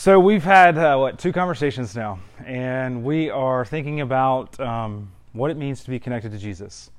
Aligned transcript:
So 0.00 0.18
we've 0.18 0.42
had 0.42 0.78
uh, 0.78 0.96
what 0.96 1.18
two 1.18 1.30
conversations 1.30 1.94
now, 1.94 2.20
and 2.46 3.04
we 3.04 3.28
are 3.28 3.66
thinking 3.66 4.00
about 4.00 4.58
um, 4.58 5.12
what 5.34 5.50
it 5.50 5.58
means 5.58 5.84
to 5.84 5.90
be 5.90 5.98
connected 5.98 6.32
to 6.32 6.38
Jesus. 6.38 6.90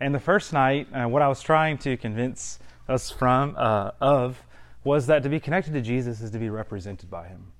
And 0.00 0.12
the 0.12 0.18
first 0.18 0.52
night, 0.52 0.88
uh, 0.92 1.06
what 1.06 1.22
I 1.22 1.28
was 1.28 1.40
trying 1.40 1.78
to 1.78 1.96
convince 1.96 2.58
us 2.88 3.12
from 3.12 3.54
uh, 3.56 3.92
of 4.00 4.42
was 4.82 5.06
that 5.06 5.22
to 5.22 5.28
be 5.28 5.38
connected 5.38 5.72
to 5.74 5.80
Jesus 5.80 6.20
is 6.20 6.32
to 6.32 6.38
be 6.40 6.50
represented 6.50 7.08
by 7.08 7.28
Him. 7.28 7.52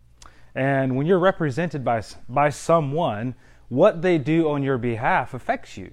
And 0.57 0.97
when 0.97 1.07
you're 1.07 1.21
represented 1.21 1.85
by 1.85 2.03
by 2.29 2.51
someone, 2.51 3.37
what 3.69 4.03
they 4.03 4.19
do 4.19 4.49
on 4.49 4.65
your 4.65 4.79
behalf 4.79 5.33
affects 5.33 5.77
you. 5.77 5.93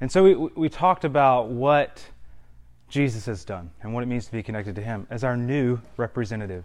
And 0.00 0.10
so 0.10 0.24
we 0.24 0.34
we 0.34 0.68
talked 0.68 1.04
about 1.04 1.50
what 1.50 2.04
Jesus 2.88 3.26
has 3.26 3.44
done 3.44 3.70
and 3.82 3.94
what 3.94 4.02
it 4.02 4.06
means 4.06 4.26
to 4.26 4.32
be 4.32 4.42
connected 4.42 4.74
to 4.74 4.82
Him 4.82 5.06
as 5.10 5.22
our 5.22 5.36
new 5.36 5.78
representative. 5.96 6.64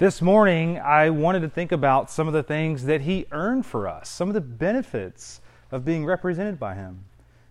This 0.00 0.22
morning, 0.22 0.78
I 0.78 1.10
wanted 1.10 1.40
to 1.40 1.50
think 1.50 1.72
about 1.72 2.10
some 2.10 2.26
of 2.26 2.32
the 2.32 2.42
things 2.42 2.84
that 2.86 3.02
He 3.02 3.26
earned 3.32 3.66
for 3.66 3.86
us, 3.86 4.08
some 4.08 4.28
of 4.28 4.34
the 4.34 4.40
benefits 4.40 5.42
of 5.70 5.84
being 5.84 6.06
represented 6.06 6.58
by 6.58 6.74
Him. 6.74 7.04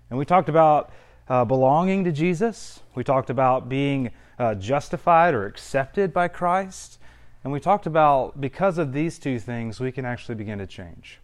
And 0.10 0.18
we 0.18 0.26
talked 0.26 0.50
about 0.50 0.92
uh, 1.28 1.46
belonging 1.46 2.04
to 2.06 2.12
Jesus, 2.12 2.80
we 2.96 3.04
talked 3.04 3.30
about 3.30 3.70
being 3.70 4.10
uh, 4.40 4.56
justified 4.56 5.36
or 5.36 5.46
accepted 5.46 6.12
by 6.12 6.28
Christ, 6.28 6.98
and 7.44 7.54
we 7.54 7.60
talked 7.60 7.86
about 7.86 8.42
because 8.42 8.80
of 8.80 8.94
these 8.94 9.20
two 9.20 9.38
things, 9.38 9.80
we 9.80 9.92
can 9.92 10.04
actually 10.04 10.34
begin 10.34 10.58
to 10.58 10.66
change. 10.66 11.20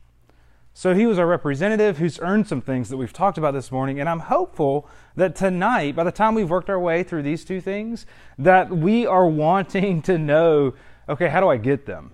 So 0.76 0.94
he 0.94 1.08
was 1.08 1.18
our 1.18 1.26
representative 1.26 1.98
who's 1.98 2.20
earned 2.20 2.48
some 2.48 2.62
things 2.62 2.90
that 2.90 2.98
we've 2.98 3.12
talked 3.12 3.40
about 3.40 3.56
this 3.56 3.72
morning, 3.72 4.00
and 4.00 4.08
I'm 4.08 4.20
hopeful 4.20 4.88
that 5.16 5.36
tonight, 5.36 5.96
by 5.96 6.04
the 6.04 6.12
time 6.12 6.36
we've 6.36 6.52
worked 6.52 6.70
our 6.70 6.80
way 6.80 7.02
through 7.02 7.24
these 7.24 7.44
two 7.44 7.62
things, 7.62 8.06
that 8.38 8.70
we 8.70 9.08
are 9.08 9.26
wanting 9.26 10.04
to 10.04 10.20
know 10.20 10.76
okay, 11.08 11.28
how 11.28 11.40
do 11.40 11.50
I 11.50 11.58
get 11.58 11.86
them? 11.86 12.12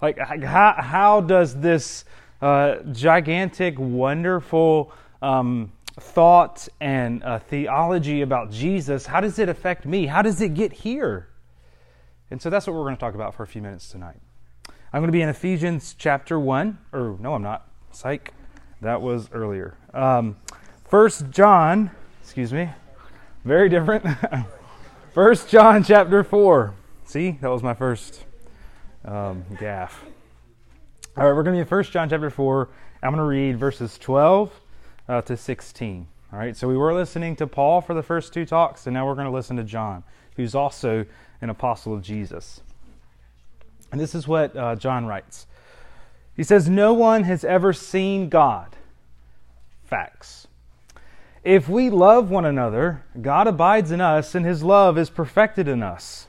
Like, 0.00 0.18
how, 0.18 0.74
how 0.78 1.20
does 1.20 1.54
this 1.60 2.04
uh, 2.40 2.76
gigantic, 2.92 3.78
wonderful 3.78 4.92
um, 5.20 5.72
thought 5.98 6.68
and 6.80 7.22
uh, 7.22 7.38
theology 7.38 8.22
about 8.22 8.50
Jesus, 8.50 9.06
how 9.06 9.20
does 9.20 9.38
it 9.38 9.48
affect 9.48 9.84
me? 9.84 10.06
How 10.06 10.22
does 10.22 10.40
it 10.40 10.54
get 10.54 10.72
here? 10.72 11.28
And 12.30 12.40
so 12.40 12.48
that's 12.48 12.66
what 12.66 12.74
we're 12.74 12.84
going 12.84 12.96
to 12.96 13.00
talk 13.00 13.14
about 13.14 13.34
for 13.34 13.42
a 13.42 13.46
few 13.46 13.60
minutes 13.60 13.88
tonight. 13.88 14.20
I'm 14.92 15.00
going 15.00 15.08
to 15.08 15.12
be 15.12 15.22
in 15.22 15.28
Ephesians 15.28 15.94
chapter 15.98 16.38
1, 16.38 16.78
or 16.92 17.16
no, 17.20 17.34
I'm 17.34 17.42
not. 17.42 17.68
Psych. 17.92 18.32
That 18.80 19.02
was 19.02 19.28
earlier. 19.32 19.76
Um, 19.92 20.36
First 20.88 21.30
John, 21.30 21.90
excuse 22.22 22.52
me, 22.52 22.70
very 23.44 23.68
different. 23.68 24.06
First 25.14 25.48
John 25.48 25.84
chapter 25.84 26.24
4. 26.24 26.74
See, 27.10 27.36
that 27.40 27.48
was 27.48 27.64
my 27.64 27.74
first 27.74 28.24
um, 29.04 29.44
gaffe. 29.54 29.94
All 31.16 31.24
right, 31.24 31.34
we're 31.34 31.42
going 31.42 31.58
to 31.58 31.64
be 31.64 31.68
in 31.68 31.76
1 31.76 31.84
John 31.86 32.08
chapter 32.08 32.30
4. 32.30 32.68
I'm 33.02 33.10
going 33.10 33.18
to 33.18 33.24
read 33.24 33.58
verses 33.58 33.98
12 33.98 34.52
uh, 35.08 35.20
to 35.22 35.36
16. 35.36 36.06
All 36.32 36.38
right, 36.38 36.56
so 36.56 36.68
we 36.68 36.76
were 36.76 36.94
listening 36.94 37.34
to 37.34 37.48
Paul 37.48 37.80
for 37.80 37.94
the 37.94 38.02
first 38.04 38.32
two 38.32 38.46
talks, 38.46 38.86
and 38.86 38.94
now 38.94 39.08
we're 39.08 39.16
going 39.16 39.26
to 39.26 39.32
listen 39.32 39.56
to 39.56 39.64
John, 39.64 40.04
who's 40.36 40.54
also 40.54 41.04
an 41.40 41.50
apostle 41.50 41.92
of 41.92 42.00
Jesus. 42.00 42.60
And 43.90 44.00
this 44.00 44.14
is 44.14 44.28
what 44.28 44.54
uh, 44.54 44.76
John 44.76 45.04
writes 45.04 45.48
He 46.36 46.44
says, 46.44 46.68
No 46.68 46.92
one 46.92 47.24
has 47.24 47.42
ever 47.42 47.72
seen 47.72 48.28
God. 48.28 48.76
Facts. 49.82 50.46
If 51.42 51.68
we 51.68 51.90
love 51.90 52.30
one 52.30 52.44
another, 52.44 53.02
God 53.20 53.48
abides 53.48 53.90
in 53.90 54.00
us, 54.00 54.36
and 54.36 54.46
his 54.46 54.62
love 54.62 54.96
is 54.96 55.10
perfected 55.10 55.66
in 55.66 55.82
us. 55.82 56.28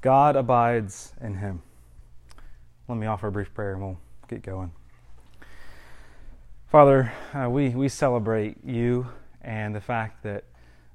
God 0.00 0.36
abides 0.36 1.12
in 1.20 1.34
him. 1.34 1.62
Let 2.88 2.98
me 2.98 3.06
offer 3.06 3.28
a 3.28 3.32
brief 3.32 3.52
prayer 3.52 3.72
and 3.72 3.82
we'll 3.82 3.98
get 4.28 4.42
going. 4.42 4.72
Father, 6.70 7.12
uh, 7.32 7.48
we, 7.48 7.70
we 7.70 7.88
celebrate 7.88 8.58
you 8.64 9.06
and 9.42 9.74
the 9.74 9.80
fact 9.80 10.22
that 10.24 10.44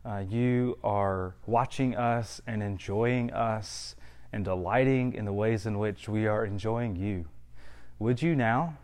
uh, 0.06 0.24
you 0.30 0.78
are 0.84 1.36
watching 1.46 1.96
us 1.96 2.42
and 2.48 2.62
enjoying 2.62 3.32
us 3.32 3.96
and 4.34 4.46
delighting 4.46 5.14
in 5.14 5.26
the 5.26 5.34
ways 5.34 5.66
in 5.66 5.80
which 5.80 6.08
we 6.08 6.28
are 6.28 6.46
enjoying 6.46 6.96
you. 6.96 7.26
Would 8.00 8.22
you 8.22 8.36
now, 8.36 8.78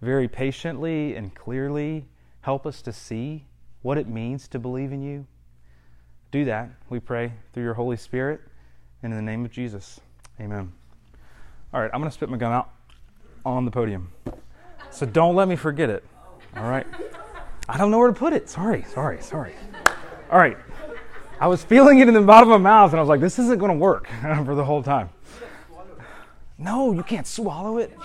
very 0.00 0.28
patiently 0.28 1.14
and 1.14 1.34
clearly, 1.34 2.06
help 2.42 2.66
us 2.66 2.82
to 2.82 2.92
see 2.92 3.44
what 3.82 3.98
it 3.98 4.08
means 4.08 4.48
to 4.48 4.58
believe 4.58 4.92
in 4.92 5.02
you? 5.02 5.26
Do 6.30 6.44
that, 6.44 6.70
we 6.90 7.00
pray, 7.00 7.32
through 7.52 7.62
your 7.62 7.74
Holy 7.74 7.96
Spirit. 7.96 8.40
And 9.02 9.12
in 9.12 9.16
the 9.16 9.22
name 9.22 9.44
of 9.44 9.52
Jesus, 9.52 10.00
amen. 10.40 10.72
All 11.72 11.80
right, 11.80 11.90
I'm 11.92 12.00
going 12.00 12.10
to 12.10 12.14
spit 12.14 12.28
my 12.28 12.36
gun 12.36 12.52
out 12.52 12.70
on 13.44 13.64
the 13.64 13.70
podium. 13.70 14.10
So 14.90 15.06
don't 15.06 15.34
let 15.34 15.48
me 15.48 15.56
forget 15.56 15.90
it. 15.90 16.04
All 16.56 16.68
right? 16.68 16.86
I 17.68 17.76
don't 17.76 17.90
know 17.90 17.98
where 17.98 18.08
to 18.08 18.14
put 18.14 18.32
it. 18.32 18.48
Sorry, 18.48 18.84
sorry, 18.84 19.20
sorry. 19.20 19.54
All 20.30 20.38
right. 20.38 20.56
I 21.40 21.46
was 21.46 21.62
feeling 21.62 22.00
it 22.00 22.08
in 22.08 22.14
the 22.14 22.20
bottom 22.20 22.50
of 22.50 22.60
my 22.60 22.70
mouth, 22.70 22.90
and 22.90 22.98
I 22.98 23.02
was 23.02 23.08
like, 23.08 23.20
this 23.20 23.38
isn't 23.38 23.58
going 23.58 23.70
to 23.70 23.78
work 23.78 24.08
for 24.44 24.54
the 24.54 24.64
whole 24.64 24.82
time. 24.82 25.10
No, 26.58 26.92
you 26.92 27.04
can't 27.04 27.26
swallow 27.26 27.78
it. 27.78 27.96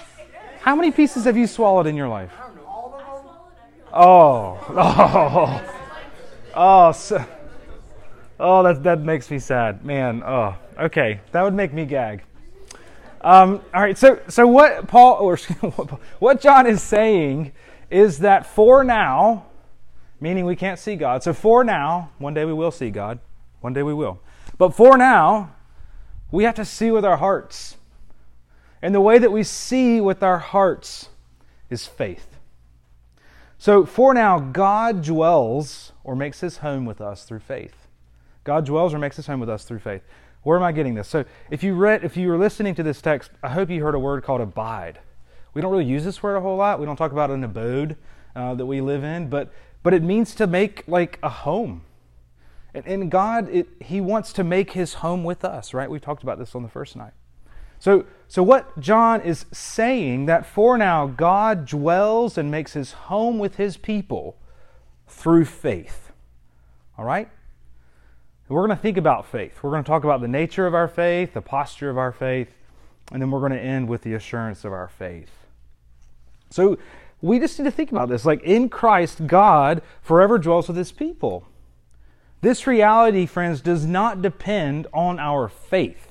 How 0.60 0.76
many 0.76 0.92
pieces 0.92 1.26
have 1.26 1.36
you 1.36 1.48
swallowed 1.48 1.88
in 1.88 1.96
your 1.96 2.08
life? 2.08 2.32
Oh, 3.92 4.58
oh, 4.70 5.62
oh, 6.56 6.92
so, 6.92 7.26
oh, 8.40 8.64
that, 8.64 8.84
that 8.84 9.00
makes 9.00 9.30
me 9.30 9.40
sad. 9.40 9.86
Man, 9.86 10.24
oh. 10.24 10.56
Okay, 10.80 11.22
that 11.32 11.44
would 11.44 11.54
make 11.54 11.74
me 11.74 11.86
gag. 11.86 12.24
Um, 13.22 13.62
all 13.74 13.82
right, 13.82 13.98
so 13.98 14.20
so 14.28 14.46
what 14.46 14.88
Paul 14.88 15.16
or 15.22 15.38
what 16.20 16.42
John 16.42 16.68
is 16.68 16.82
saying 16.82 17.54
is 17.90 18.20
that 18.20 18.46
for 18.46 18.84
now, 18.84 19.46
meaning 20.20 20.46
we 20.46 20.56
can't 20.56 20.80
see 20.80 20.96
God. 20.96 21.24
So 21.24 21.34
for 21.34 21.64
now, 21.64 22.12
one 22.18 22.34
day 22.34 22.44
we 22.44 22.54
will 22.54 22.72
see 22.72 22.90
God. 22.90 23.20
One 23.62 23.74
day 23.74 23.84
we 23.84 23.94
will. 23.94 24.20
But 24.58 24.76
for 24.76 24.98
now, 24.98 25.56
we 26.32 26.44
have 26.44 26.56
to 26.56 26.66
see 26.66 26.92
with 26.92 27.06
our 27.06 27.18
hearts. 27.18 27.78
And 28.82 28.94
the 28.94 29.02
way 29.02 29.20
that 29.20 29.32
we 29.32 29.44
see 29.44 30.02
with 30.02 30.22
our 30.24 30.40
hearts 30.40 31.10
is 31.70 31.86
faith. 31.86 32.38
So 33.58 33.86
for 33.86 34.14
now, 34.14 34.40
God 34.40 35.04
dwells 35.04 35.94
or 36.04 36.16
makes 36.16 36.42
his 36.42 36.58
home 36.58 36.86
with 36.86 37.00
us 37.00 37.24
through 37.24 37.40
faith. 37.40 37.83
God 38.44 38.66
dwells 38.66 38.94
or 38.94 39.00
makes 39.00 39.16
his 39.16 39.28
home 39.28 39.40
with 39.40 39.50
us 39.50 39.64
through 39.64 39.80
faith. 39.80 40.02
Where 40.44 40.58
am 40.58 40.64
I 40.64 40.72
getting 40.72 40.96
this? 40.96 41.08
So 41.08 41.24
if 41.50 41.64
you 41.64 41.74
read, 41.74 42.04
if 42.04 42.18
you 42.18 42.28
were 42.28 42.38
listening 42.38 42.76
to 42.76 42.84
this 42.84 43.02
text, 43.02 43.32
I 43.42 43.50
hope 43.50 43.70
you 43.70 43.82
heard 43.82 43.96
a 43.96 44.00
word 44.00 44.24
called 44.24 44.42
abide. 44.42 45.00
We 45.54 45.62
don't 45.62 45.72
really 45.72 45.86
use 45.86 46.04
this 46.04 46.22
word 46.22 46.36
a 46.36 46.42
whole 46.42 46.58
lot. 46.58 46.80
We 46.80 46.86
don't 46.86 46.98
talk 46.98 47.12
about 47.12 47.32
an 47.32 47.44
abode 47.44 47.96
uh, 48.36 48.56
that 48.56 48.66
we 48.66 48.82
live 48.82 49.04
in, 49.04 49.30
but 49.30 49.54
but 49.84 49.94
it 49.94 50.02
means 50.02 50.34
to 50.36 50.48
make 50.48 50.84
like 50.88 51.20
a 51.22 51.30
home. 51.30 51.84
And, 52.74 52.88
and 52.88 53.12
God, 53.12 53.50
it, 53.50 53.68
He 53.82 54.02
wants 54.02 54.34
to 54.34 54.44
make 54.44 54.72
His 54.72 54.96
home 54.96 55.24
with 55.24 55.46
us, 55.46 55.74
right? 55.74 55.90
We 55.90 56.00
talked 56.00 56.24
about 56.24 56.40
this 56.40 56.56
on 56.56 56.64
the 56.64 56.70
first 56.70 56.96
night. 56.96 57.14
So, 57.80 58.06
so 58.30 58.42
what 58.42 58.80
John 58.80 59.22
is 59.22 59.46
saying 59.52 60.26
that 60.26 60.46
for 60.46 60.78
now 60.78 61.06
God 61.08 61.66
dwells 61.66 62.38
and 62.38 62.50
makes 62.50 62.74
His 62.74 62.94
home 62.94 63.40
with 63.40 63.58
His 63.58 63.78
people 63.78 64.38
through 65.08 65.46
faith. 65.46 66.12
All 66.98 67.06
right? 67.06 67.30
We're 68.50 68.66
going 68.66 68.78
to 68.78 68.82
think 68.82 68.98
about 68.98 69.26
faith. 69.26 69.60
We're 69.62 69.72
going 69.72 69.84
to 69.84 69.88
talk 69.88 70.04
about 70.04 70.22
the 70.22 70.28
nature 70.28 70.68
of 70.68 70.74
our 70.74 70.88
faith, 70.88 71.34
the 71.34 71.42
posture 71.42 71.90
of 71.90 71.98
our 71.98 72.12
faith, 72.12 72.54
and 73.12 73.22
then 73.22 73.32
we're 73.32 73.40
going 73.40 73.54
to 73.54 73.60
end 73.60 73.88
with 73.88 74.02
the 74.02 74.14
assurance 74.14 74.66
of 74.66 74.74
our 74.74 74.90
faith. 74.90 75.32
So 76.50 76.78
we 77.22 77.40
just 77.40 77.58
need 77.58 77.66
to 77.66 77.72
think 77.72 77.92
about 77.92 78.10
this. 78.10 78.26
Like 78.26 78.44
in 78.44 78.70
Christ, 78.70 79.28
God 79.28 79.82
forever 80.02 80.38
dwells 80.38 80.68
with 80.68 80.78
his 80.78 80.92
people. 80.92 81.48
This 82.42 82.68
reality, 82.68 83.26
friends, 83.26 83.62
does 83.62 83.86
not 83.86 84.22
depend 84.22 84.88
on 84.94 85.20
our 85.20 85.48
faith. 85.48 86.10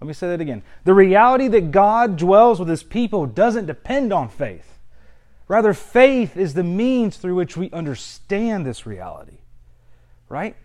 Let 0.00 0.08
me 0.08 0.12
say 0.12 0.28
that 0.28 0.40
again. 0.40 0.62
The 0.84 0.94
reality 0.94 1.48
that 1.48 1.70
God 1.70 2.16
dwells 2.16 2.58
with 2.58 2.68
his 2.68 2.82
people 2.82 3.26
doesn't 3.26 3.66
depend 3.66 4.12
on 4.12 4.28
faith. 4.28 4.78
Rather, 5.48 5.72
faith 5.72 6.36
is 6.36 6.54
the 6.54 6.64
means 6.64 7.16
through 7.16 7.36
which 7.36 7.56
we 7.56 7.70
understand 7.70 8.66
this 8.66 8.84
reality. 8.84 9.38
Right? 10.28 10.56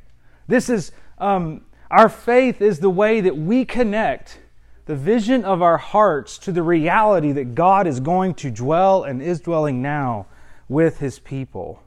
This 0.48 0.70
is 0.70 0.92
um, 1.18 1.66
our 1.90 2.10
faith 2.10 2.62
is 2.62 2.80
the 2.80 2.90
way 2.90 3.22
that 3.22 3.38
we 3.38 3.66
connect 3.66 4.40
the 4.86 4.96
vision 4.96 5.46
of 5.46 5.62
our 5.62 5.78
hearts 5.78 6.38
to 6.40 6.52
the 6.52 6.64
reality 6.64 7.32
that 7.32 7.56
God 7.56 7.88
is 7.88 8.00
going 8.00 8.34
to 8.36 8.50
dwell 8.50 9.04
and 9.04 9.22
is 9.22 9.40
dwelling 9.40 9.82
now 9.82 10.26
with 10.68 11.00
his 11.00 11.20
people. 11.20 11.84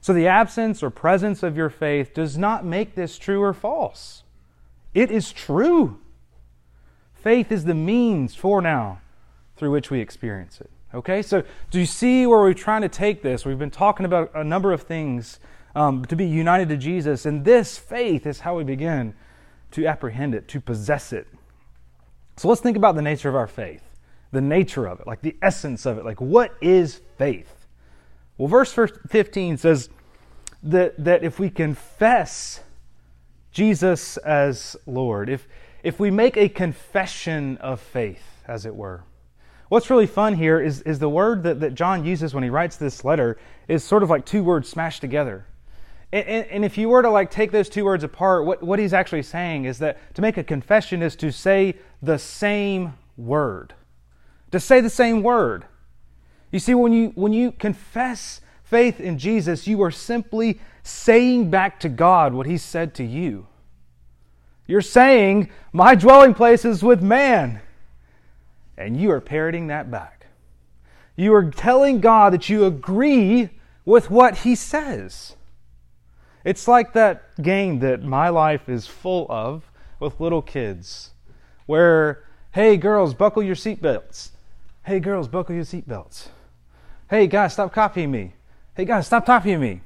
So 0.00 0.12
the 0.12 0.28
absence 0.28 0.82
or 0.82 0.90
presence 0.90 1.42
of 1.42 1.56
your 1.56 1.68
faith 1.68 2.14
does 2.14 2.38
not 2.38 2.64
make 2.64 2.94
this 2.94 3.18
true 3.18 3.42
or 3.42 3.52
false. 3.52 4.22
It 4.94 5.10
is 5.10 5.32
true. 5.32 5.98
Faith 7.12 7.50
is 7.50 7.64
the 7.64 7.74
means 7.74 8.34
for 8.34 8.62
now 8.62 9.00
through 9.56 9.72
which 9.72 9.90
we 9.90 10.00
experience 10.00 10.60
it. 10.60 10.70
Okay, 10.94 11.22
so 11.22 11.42
do 11.70 11.80
you 11.80 11.86
see 11.86 12.24
where 12.26 12.38
we're 12.38 12.54
trying 12.54 12.82
to 12.82 12.88
take 12.88 13.22
this? 13.22 13.44
We've 13.44 13.58
been 13.58 13.70
talking 13.70 14.06
about 14.06 14.30
a 14.34 14.44
number 14.44 14.72
of 14.72 14.82
things 14.82 15.40
um, 15.76 16.06
to 16.06 16.16
be 16.16 16.26
united 16.26 16.70
to 16.70 16.76
Jesus, 16.78 17.26
and 17.26 17.44
this 17.44 17.76
faith 17.76 18.26
is 18.26 18.40
how 18.40 18.56
we 18.56 18.64
begin 18.64 19.14
to 19.72 19.86
apprehend 19.86 20.34
it, 20.34 20.48
to 20.48 20.60
possess 20.60 21.12
it. 21.12 21.28
So 22.38 22.48
let's 22.48 22.62
think 22.62 22.78
about 22.78 22.94
the 22.94 23.02
nature 23.02 23.28
of 23.28 23.34
our 23.34 23.46
faith, 23.46 23.82
the 24.32 24.40
nature 24.40 24.86
of 24.86 25.00
it, 25.00 25.06
like 25.06 25.20
the 25.20 25.36
essence 25.42 25.84
of 25.84 25.98
it. 25.98 26.04
Like, 26.04 26.18
what 26.18 26.54
is 26.62 27.02
faith? 27.18 27.66
Well, 28.38 28.48
verse 28.48 28.72
15 28.72 29.58
says 29.58 29.90
that, 30.62 30.94
that 31.04 31.22
if 31.22 31.38
we 31.38 31.50
confess 31.50 32.60
Jesus 33.52 34.16
as 34.16 34.76
Lord, 34.86 35.28
if, 35.28 35.46
if 35.82 36.00
we 36.00 36.10
make 36.10 36.38
a 36.38 36.48
confession 36.48 37.58
of 37.58 37.80
faith, 37.80 38.42
as 38.48 38.64
it 38.64 38.74
were, 38.74 39.04
What's 39.68 39.90
really 39.90 40.06
fun 40.06 40.34
here 40.34 40.60
is, 40.60 40.80
is 40.82 41.00
the 41.00 41.08
word 41.08 41.42
that, 41.42 41.58
that 41.58 41.74
John 41.74 42.04
uses 42.04 42.32
when 42.32 42.44
he 42.44 42.50
writes 42.50 42.76
this 42.76 43.04
letter 43.04 43.36
is 43.66 43.82
sort 43.82 44.04
of 44.04 44.10
like 44.10 44.24
two 44.24 44.44
words 44.44 44.68
smashed 44.68 45.00
together. 45.00 45.44
And, 46.12 46.26
and, 46.26 46.46
and, 46.46 46.64
if 46.64 46.78
you 46.78 46.88
were 46.88 47.02
to 47.02 47.10
like 47.10 47.30
take 47.30 47.50
those 47.50 47.68
two 47.68 47.84
words 47.84 48.04
apart, 48.04 48.44
what, 48.44 48.62
what 48.62 48.78
he's 48.78 48.94
actually 48.94 49.24
saying 49.24 49.64
is 49.64 49.78
that 49.78 49.98
to 50.14 50.22
make 50.22 50.36
a 50.36 50.44
confession 50.44 51.02
is 51.02 51.16
to 51.16 51.32
say 51.32 51.74
the 52.00 52.18
same 52.18 52.94
word. 53.16 53.74
To 54.52 54.60
say 54.60 54.80
the 54.80 54.90
same 54.90 55.22
word. 55.22 55.66
You 56.52 56.60
see, 56.60 56.74
when 56.74 56.92
you 56.92 57.12
when 57.16 57.32
you 57.32 57.50
confess 57.50 58.40
faith 58.62 59.00
in 59.00 59.18
Jesus, 59.18 59.66
you 59.66 59.82
are 59.82 59.90
simply 59.90 60.60
saying 60.84 61.50
back 61.50 61.80
to 61.80 61.88
God 61.88 62.32
what 62.32 62.46
he 62.46 62.56
said 62.56 62.94
to 62.94 63.04
you. 63.04 63.48
You're 64.66 64.80
saying, 64.80 65.50
My 65.72 65.94
dwelling 65.94 66.34
place 66.34 66.64
is 66.64 66.82
with 66.82 67.02
man. 67.02 67.60
And 68.76 69.00
you 69.00 69.10
are 69.10 69.20
parroting 69.20 69.68
that 69.68 69.90
back. 69.90 70.26
You 71.16 71.34
are 71.34 71.50
telling 71.50 72.00
God 72.00 72.32
that 72.32 72.48
you 72.48 72.64
agree 72.66 73.50
with 73.84 74.10
what 74.10 74.38
He 74.38 74.54
says. 74.54 75.35
It's 76.46 76.68
like 76.68 76.92
that 76.92 77.42
game 77.42 77.80
that 77.80 78.04
my 78.04 78.28
life 78.28 78.68
is 78.68 78.86
full 78.86 79.26
of 79.28 79.68
with 79.98 80.20
little 80.20 80.42
kids, 80.42 81.10
where, 81.66 82.22
hey, 82.52 82.76
girls, 82.76 83.14
buckle 83.14 83.42
your 83.42 83.56
seatbelts. 83.56 84.30
Hey, 84.84 85.00
girls, 85.00 85.26
buckle 85.26 85.56
your 85.56 85.64
seatbelts. 85.64 86.28
Hey, 87.10 87.26
guys, 87.26 87.54
stop 87.54 87.72
copying 87.72 88.12
me. 88.12 88.34
Hey, 88.74 88.84
guys, 88.84 89.08
stop 89.08 89.26
copying 89.26 89.58
me. 89.58 89.80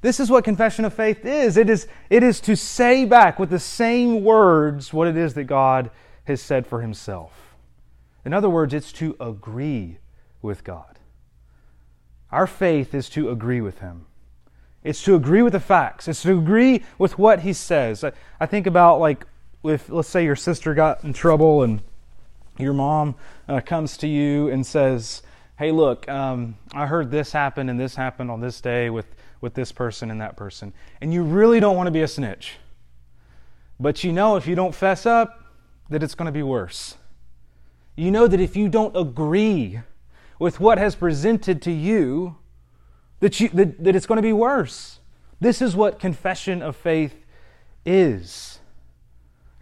This 0.00 0.20
is 0.20 0.30
what 0.30 0.44
confession 0.44 0.84
of 0.84 0.94
faith 0.94 1.26
is. 1.26 1.56
It 1.56 1.68
is, 1.68 1.88
it 2.08 2.22
is 2.22 2.40
to 2.42 2.54
say 2.54 3.04
back 3.04 3.40
with 3.40 3.50
the 3.50 3.58
same 3.58 4.22
words 4.22 4.92
what 4.92 5.08
it 5.08 5.16
is 5.16 5.34
that 5.34 5.44
God 5.44 5.90
has 6.22 6.40
said 6.40 6.68
for 6.68 6.82
Himself. 6.82 7.56
In 8.24 8.32
other 8.32 8.48
words, 8.48 8.74
it's 8.74 8.92
to 8.92 9.16
agree 9.18 9.98
with 10.40 10.62
God. 10.62 11.00
Our 12.30 12.46
faith 12.46 12.94
is 12.94 13.08
to 13.08 13.30
agree 13.30 13.60
with 13.60 13.80
Him. 13.80 14.06
It's 14.84 15.02
to 15.04 15.14
agree 15.14 15.42
with 15.42 15.54
the 15.54 15.60
facts. 15.60 16.06
It's 16.06 16.22
to 16.22 16.38
agree 16.38 16.84
with 16.98 17.18
what 17.18 17.40
He 17.40 17.52
says. 17.52 18.04
I, 18.04 18.12
I 18.38 18.46
think 18.46 18.66
about, 18.66 19.00
like, 19.00 19.26
if, 19.64 19.88
let's 19.88 20.08
say, 20.08 20.24
your 20.24 20.36
sister 20.36 20.74
got 20.74 21.02
in 21.02 21.14
trouble 21.14 21.62
and 21.62 21.80
your 22.58 22.74
mom 22.74 23.16
uh, 23.48 23.60
comes 23.60 23.96
to 23.98 24.06
you 24.06 24.48
and 24.48 24.64
says, 24.64 25.22
Hey, 25.56 25.70
look, 25.70 26.08
um, 26.08 26.56
I 26.72 26.86
heard 26.86 27.10
this 27.10 27.32
happened 27.32 27.70
and 27.70 27.78
this 27.80 27.94
happened 27.94 28.30
on 28.30 28.40
this 28.40 28.60
day 28.60 28.90
with, 28.90 29.06
with 29.40 29.54
this 29.54 29.72
person 29.72 30.10
and 30.10 30.20
that 30.20 30.36
person. 30.36 30.72
And 31.00 31.14
you 31.14 31.22
really 31.22 31.60
don't 31.60 31.76
want 31.76 31.86
to 31.86 31.92
be 31.92 32.02
a 32.02 32.08
snitch. 32.08 32.54
But 33.78 34.04
you 34.04 34.12
know 34.12 34.36
if 34.36 34.46
you 34.46 34.54
don't 34.54 34.74
fess 34.74 35.06
up, 35.06 35.44
that 35.90 36.02
it's 36.02 36.14
going 36.14 36.26
to 36.26 36.32
be 36.32 36.42
worse. 36.42 36.96
You 37.96 38.10
know 38.10 38.26
that 38.26 38.40
if 38.40 38.56
you 38.56 38.68
don't 38.68 38.96
agree 38.96 39.80
with 40.38 40.58
what 40.58 40.78
has 40.78 40.94
presented 40.96 41.62
to 41.62 41.70
you, 41.70 42.36
that, 43.20 43.40
you, 43.40 43.48
that, 43.50 43.82
that 43.82 43.96
it's 43.96 44.06
going 44.06 44.16
to 44.16 44.22
be 44.22 44.32
worse. 44.32 45.00
This 45.40 45.60
is 45.60 45.76
what 45.76 45.98
confession 45.98 46.62
of 46.62 46.76
faith 46.76 47.24
is. 47.84 48.60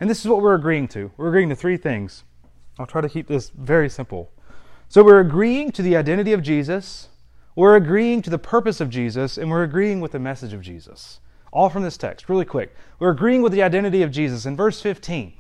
And 0.01 0.11
this 0.11 0.21
is 0.21 0.29
what 0.29 0.43
we're 0.43 0.55
agreeing 0.55 0.89
to. 0.89 1.11
We're 1.17 1.29
agreeing 1.29 1.49
to 1.51 1.57
three 1.57 1.77
things. 1.77 2.25
I'll 2.79 2.87
try 2.87 3.01
to 3.01 3.09
keep 3.09 3.29
this 3.29 3.51
very 3.51 3.89
simple. 3.89 4.31
So 4.89 5.03
we're 5.03 5.21
agreeing 5.21 5.73
to 5.73 5.83
the 5.83 5.97
identity 5.97 6.33
of 6.33 6.43
Jesus, 6.43 7.09
we're 7.55 7.77
agreeing 7.77 8.23
to 8.23 8.31
the 8.31 8.39
purpose 8.39 8.81
of 8.81 8.91
Jesus, 8.91 9.39
and 9.39 9.51
we're 9.51 9.63
agreeing 9.63 10.01
with 10.01 10.13
the 10.13 10.19
message 10.19 10.53
of 10.53 10.61
Jesus. 10.61 11.21
All 11.53 11.69
from 11.69 11.83
this 11.83 11.97
text, 11.97 12.29
really 12.29 12.45
quick. 12.45 12.75
We're 12.99 13.11
agreeing 13.11 13.43
with 13.43 13.53
the 13.53 13.63
identity 13.63 14.03
of 14.03 14.11
Jesus. 14.11 14.47
In 14.47 14.57
verse 14.57 14.81
15, 14.81 15.35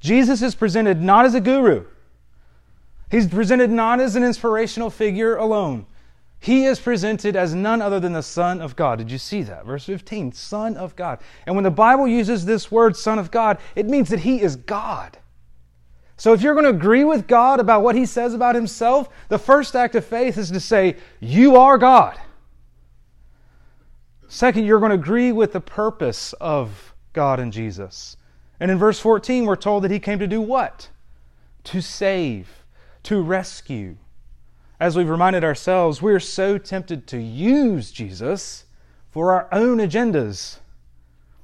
Jesus 0.00 0.42
is 0.42 0.54
presented 0.54 1.00
not 1.00 1.24
as 1.24 1.34
a 1.34 1.40
guru, 1.40 1.86
He's 3.10 3.26
presented 3.26 3.70
not 3.70 3.98
as 4.00 4.14
an 4.14 4.22
inspirational 4.22 4.88
figure 4.88 5.36
alone. 5.36 5.86
He 6.40 6.64
is 6.64 6.80
presented 6.80 7.36
as 7.36 7.54
none 7.54 7.82
other 7.82 8.00
than 8.00 8.14
the 8.14 8.22
Son 8.22 8.62
of 8.62 8.74
God. 8.74 8.98
Did 8.98 9.10
you 9.10 9.18
see 9.18 9.42
that? 9.42 9.66
Verse 9.66 9.84
15, 9.84 10.32
Son 10.32 10.76
of 10.76 10.96
God. 10.96 11.20
And 11.46 11.54
when 11.54 11.64
the 11.64 11.70
Bible 11.70 12.08
uses 12.08 12.44
this 12.44 12.70
word, 12.70 12.96
Son 12.96 13.18
of 13.18 13.30
God, 13.30 13.58
it 13.76 13.86
means 13.86 14.08
that 14.08 14.20
He 14.20 14.40
is 14.40 14.56
God. 14.56 15.18
So 16.16 16.32
if 16.32 16.42
you're 16.42 16.54
going 16.54 16.64
to 16.64 16.70
agree 16.70 17.04
with 17.04 17.26
God 17.26 17.60
about 17.60 17.82
what 17.82 17.94
He 17.94 18.06
says 18.06 18.32
about 18.32 18.54
Himself, 18.54 19.10
the 19.28 19.38
first 19.38 19.76
act 19.76 19.94
of 19.94 20.04
faith 20.04 20.38
is 20.38 20.50
to 20.50 20.60
say, 20.60 20.96
You 21.20 21.56
are 21.56 21.76
God. 21.76 22.18
Second, 24.28 24.64
you're 24.64 24.80
going 24.80 24.90
to 24.90 24.94
agree 24.94 25.32
with 25.32 25.52
the 25.52 25.60
purpose 25.60 26.32
of 26.34 26.94
God 27.12 27.38
and 27.38 27.52
Jesus. 27.52 28.16
And 28.60 28.70
in 28.70 28.78
verse 28.78 28.98
14, 29.00 29.44
we're 29.44 29.56
told 29.56 29.84
that 29.84 29.90
He 29.90 30.00
came 30.00 30.18
to 30.18 30.26
do 30.26 30.40
what? 30.40 30.88
To 31.64 31.82
save 31.82 32.60
to 33.04 33.20
rescue. 33.20 33.96
As 34.80 34.96
we've 34.96 35.10
reminded 35.10 35.44
ourselves, 35.44 36.00
we're 36.00 36.18
so 36.18 36.56
tempted 36.56 37.06
to 37.08 37.20
use 37.20 37.92
Jesus 37.92 38.64
for 39.10 39.30
our 39.30 39.46
own 39.52 39.76
agendas. 39.76 40.56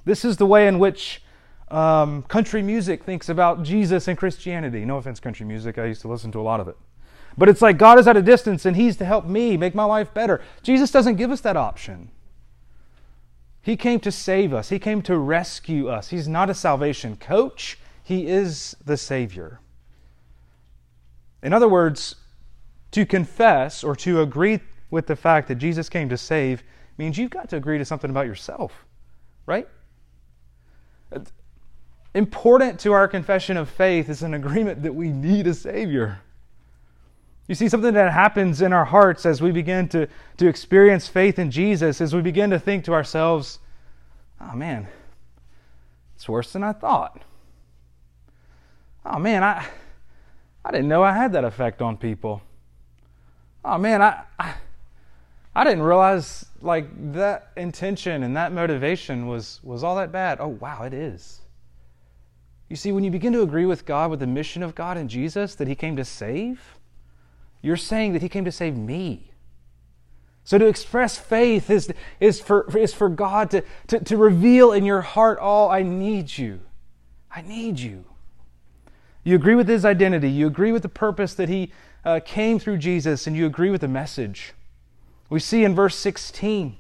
This 0.07 0.25
is 0.25 0.39
the 0.39 0.47
way 0.47 0.67
in 0.67 0.79
which 0.79 1.23
um, 1.69 2.23
country 2.23 2.63
music 2.63 3.05
thinks 3.05 3.29
about 3.29 3.63
Jesus 3.63 4.09
and 4.09 4.17
Christianity. 4.17 4.87
No 4.87 4.97
offense, 4.97 5.21
country 5.21 5.45
music, 5.45 5.77
I 5.77 5.85
used 5.85 6.01
to 6.01 6.09
listen 6.09 6.33
to 6.33 6.41
a 6.41 6.43
lot 6.43 6.61
of 6.61 6.69
it. 6.69 6.79
But 7.37 7.51
it's 7.51 7.61
like 7.61 7.77
God 7.77 7.99
is 7.99 8.09
at 8.09 8.17
a 8.17 8.23
distance 8.23 8.65
and 8.65 8.75
He's 8.75 8.97
to 8.97 9.05
help 9.05 9.27
me 9.27 9.59
make 9.59 9.75
my 9.75 9.85
life 9.85 10.15
better. 10.15 10.41
Jesus 10.63 10.91
doesn't 10.91 11.17
give 11.17 11.31
us 11.31 11.43
that 11.43 11.59
option. 11.59 12.11
He 13.61 13.77
came 13.77 14.01
to 14.01 14.13
save 14.13 14.55
us, 14.55 14.71
He 14.71 14.79
came 14.79 15.03
to 15.03 15.19
rescue 15.19 15.89
us. 15.89 16.09
He's 16.09 16.27
not 16.27 16.49
a 16.49 16.55
salvation 16.55 17.17
coach, 17.17 17.79
He 18.03 18.29
is 18.29 18.75
the 18.83 18.97
Savior. 18.97 19.61
In 21.43 21.53
other 21.53 21.69
words, 21.69 22.17
to 22.97 23.05
confess 23.05 23.85
or 23.85 23.95
to 23.95 24.23
agree 24.23 24.59
with 24.91 25.07
the 25.07 25.15
fact 25.15 25.49
that 25.49 25.57
Jesus 25.57 25.91
came 25.91 26.09
to 26.09 26.17
save 26.17 26.63
means 26.97 27.19
you've 27.19 27.31
got 27.31 27.51
to 27.51 27.57
agree 27.57 27.77
to 27.77 27.85
something 27.85 28.09
about 28.09 28.25
yourself, 28.25 28.87
right? 29.45 29.69
Important 32.15 32.81
to 32.81 32.95
our 32.95 33.07
confession 33.07 33.59
of 33.59 33.69
faith 33.69 34.09
is 34.09 34.23
an 34.23 34.33
agreement 34.33 34.83
that 34.83 34.95
we 34.95 35.11
need 35.11 35.47
a 35.47 35.53
Savior. 35.53 36.21
You 37.49 37.55
see, 37.55 37.69
something 37.69 37.93
that 37.93 38.15
happens 38.15 38.63
in 38.63 38.73
our 38.73 38.87
hearts 38.87 39.27
as 39.27 39.43
we 39.43 39.53
begin 39.53 39.91
to, 39.91 40.09
to 40.39 40.49
experience 40.49 41.07
faith 41.07 41.39
in 41.39 41.51
Jesus, 41.51 42.01
as 42.01 42.15
we 42.15 42.23
begin 42.23 42.49
to 42.49 42.59
think 42.59 42.83
to 42.85 42.95
ourselves, 42.95 43.59
oh 44.41 44.57
man, 44.57 44.89
it's 46.15 46.27
worse 46.27 46.51
than 46.51 46.65
I 46.65 46.73
thought. 46.73 47.21
Oh 49.05 49.19
man, 49.19 49.45
I 49.45 49.67
I 50.65 50.71
didn't 50.71 50.89
know 50.89 51.03
I 51.03 51.13
had 51.13 51.35
that 51.35 51.45
effect 51.45 51.83
on 51.83 51.99
people. 51.99 52.41
Oh 53.67 53.79
man, 53.79 54.01
I, 54.01 54.23
I, 54.39 54.55
I 55.55 55.65
didn't 55.65 55.83
realize 55.83 56.47
like 56.63 56.87
that 57.13 57.51
intention 57.57 58.23
and 58.23 58.37
that 58.37 58.53
motivation 58.53 59.27
was 59.27 59.61
was 59.65 59.83
all 59.83 59.97
that 59.97 60.13
bad. 60.13 60.39
Oh 60.41 60.49
wow, 60.49 60.85
it 60.85 60.95
is. 60.95 61.41
You 62.69 62.77
see, 62.77 62.93
when 62.93 63.03
you 63.03 63.11
begin 63.11 63.33
to 63.33 63.43
agree 63.43 63.67
with 63.67 63.85
God 63.85 64.11
with 64.11 64.21
the 64.21 64.27
mission 64.27 64.63
of 64.63 64.75
God 64.77 64.97
and 64.97 65.11
Jesus 65.11 65.57
that 65.57 65.67
He 65.67 65.75
came 65.75 65.97
to 65.97 66.05
save, 66.05 66.79
you're 67.61 67.77
saying 67.77 68.13
that 68.13 68.23
He 68.23 68.29
came 68.29 68.45
to 68.45 68.53
save 68.53 68.77
me. 68.77 69.33
So 70.45 70.59
to 70.59 70.67
express 70.67 71.19
faith 71.19 71.71
is, 71.71 71.93
is, 72.21 72.41
for, 72.41 72.71
is 72.79 72.95
for 72.95 73.09
God 73.09 73.51
to, 73.51 73.65
to, 73.89 73.99
to 73.99 74.17
reveal 74.17 74.71
in 74.71 74.85
your 74.85 75.01
heart, 75.01 75.41
all, 75.41 75.73
I 75.73 75.83
need 75.83 76.39
you. 76.39 76.61
I 77.35 77.43
need 77.43 77.81
you. 77.81 78.05
You 79.25 79.35
agree 79.35 79.57
with 79.57 79.67
his 79.67 79.85
identity. 79.85 80.31
You 80.31 80.47
agree 80.47 80.71
with 80.71 80.83
the 80.83 80.89
purpose 80.89 81.35
that 81.35 81.49
he 81.49 81.73
uh, 82.07 82.21
came 82.21 82.59
through 82.59 82.79
Jesus, 82.79 83.27
and 83.27 83.37
you 83.37 83.45
agree 83.47 83.69
with 83.69 83.81
the 83.81 83.89
message. 83.89 84.55
We 85.29 85.41
see 85.41 85.65
in 85.65 85.75
verse 85.75 85.97
16 85.97 86.77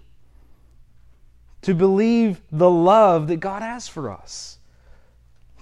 to 1.62 1.75
believe 1.75 2.40
the 2.52 2.71
love 2.71 3.26
that 3.26 3.38
God 3.38 3.61
has 3.61 3.88
for 3.88 4.11
us. 4.11 4.59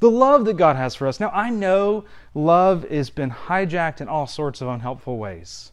the 0.01 0.11
love 0.11 0.45
that 0.45 0.59
God 0.59 0.77
has 0.77 0.95
for 0.95 1.07
us. 1.07 1.19
Now, 1.19 1.31
I 1.33 1.49
know 1.49 2.05
love 2.35 2.87
has 2.91 3.09
been 3.09 3.31
hijacked 3.31 4.03
in 4.03 4.09
all 4.09 4.27
sorts 4.27 4.61
of 4.61 4.69
unhelpful 4.69 5.17
ways. 5.17 5.73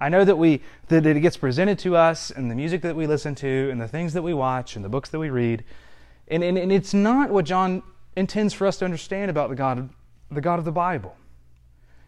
I 0.00 0.08
know 0.08 0.24
that 0.24 0.36
we 0.36 0.62
that 0.88 1.04
it 1.04 1.20
gets 1.20 1.36
presented 1.36 1.78
to 1.80 1.94
us 1.94 2.30
in 2.30 2.48
the 2.48 2.54
music 2.54 2.80
that 2.82 2.96
we 2.96 3.06
listen 3.06 3.34
to 3.34 3.68
and 3.70 3.78
the 3.78 3.88
things 3.88 4.14
that 4.14 4.22
we 4.22 4.32
watch 4.32 4.76
and 4.76 4.84
the 4.84 4.88
books 4.88 5.10
that 5.10 5.18
we 5.18 5.28
read. 5.28 5.62
And, 6.28 6.42
and, 6.42 6.56
and 6.56 6.72
it's 6.72 6.94
not 6.94 7.30
what 7.30 7.44
John 7.44 7.82
intends 8.14 8.54
for 8.54 8.66
us 8.66 8.78
to 8.78 8.86
understand 8.86 9.30
about 9.30 9.50
the 9.50 9.56
God, 9.56 9.90
the 10.30 10.40
God 10.40 10.58
of 10.58 10.64
the 10.64 10.72
Bible. 10.72 11.16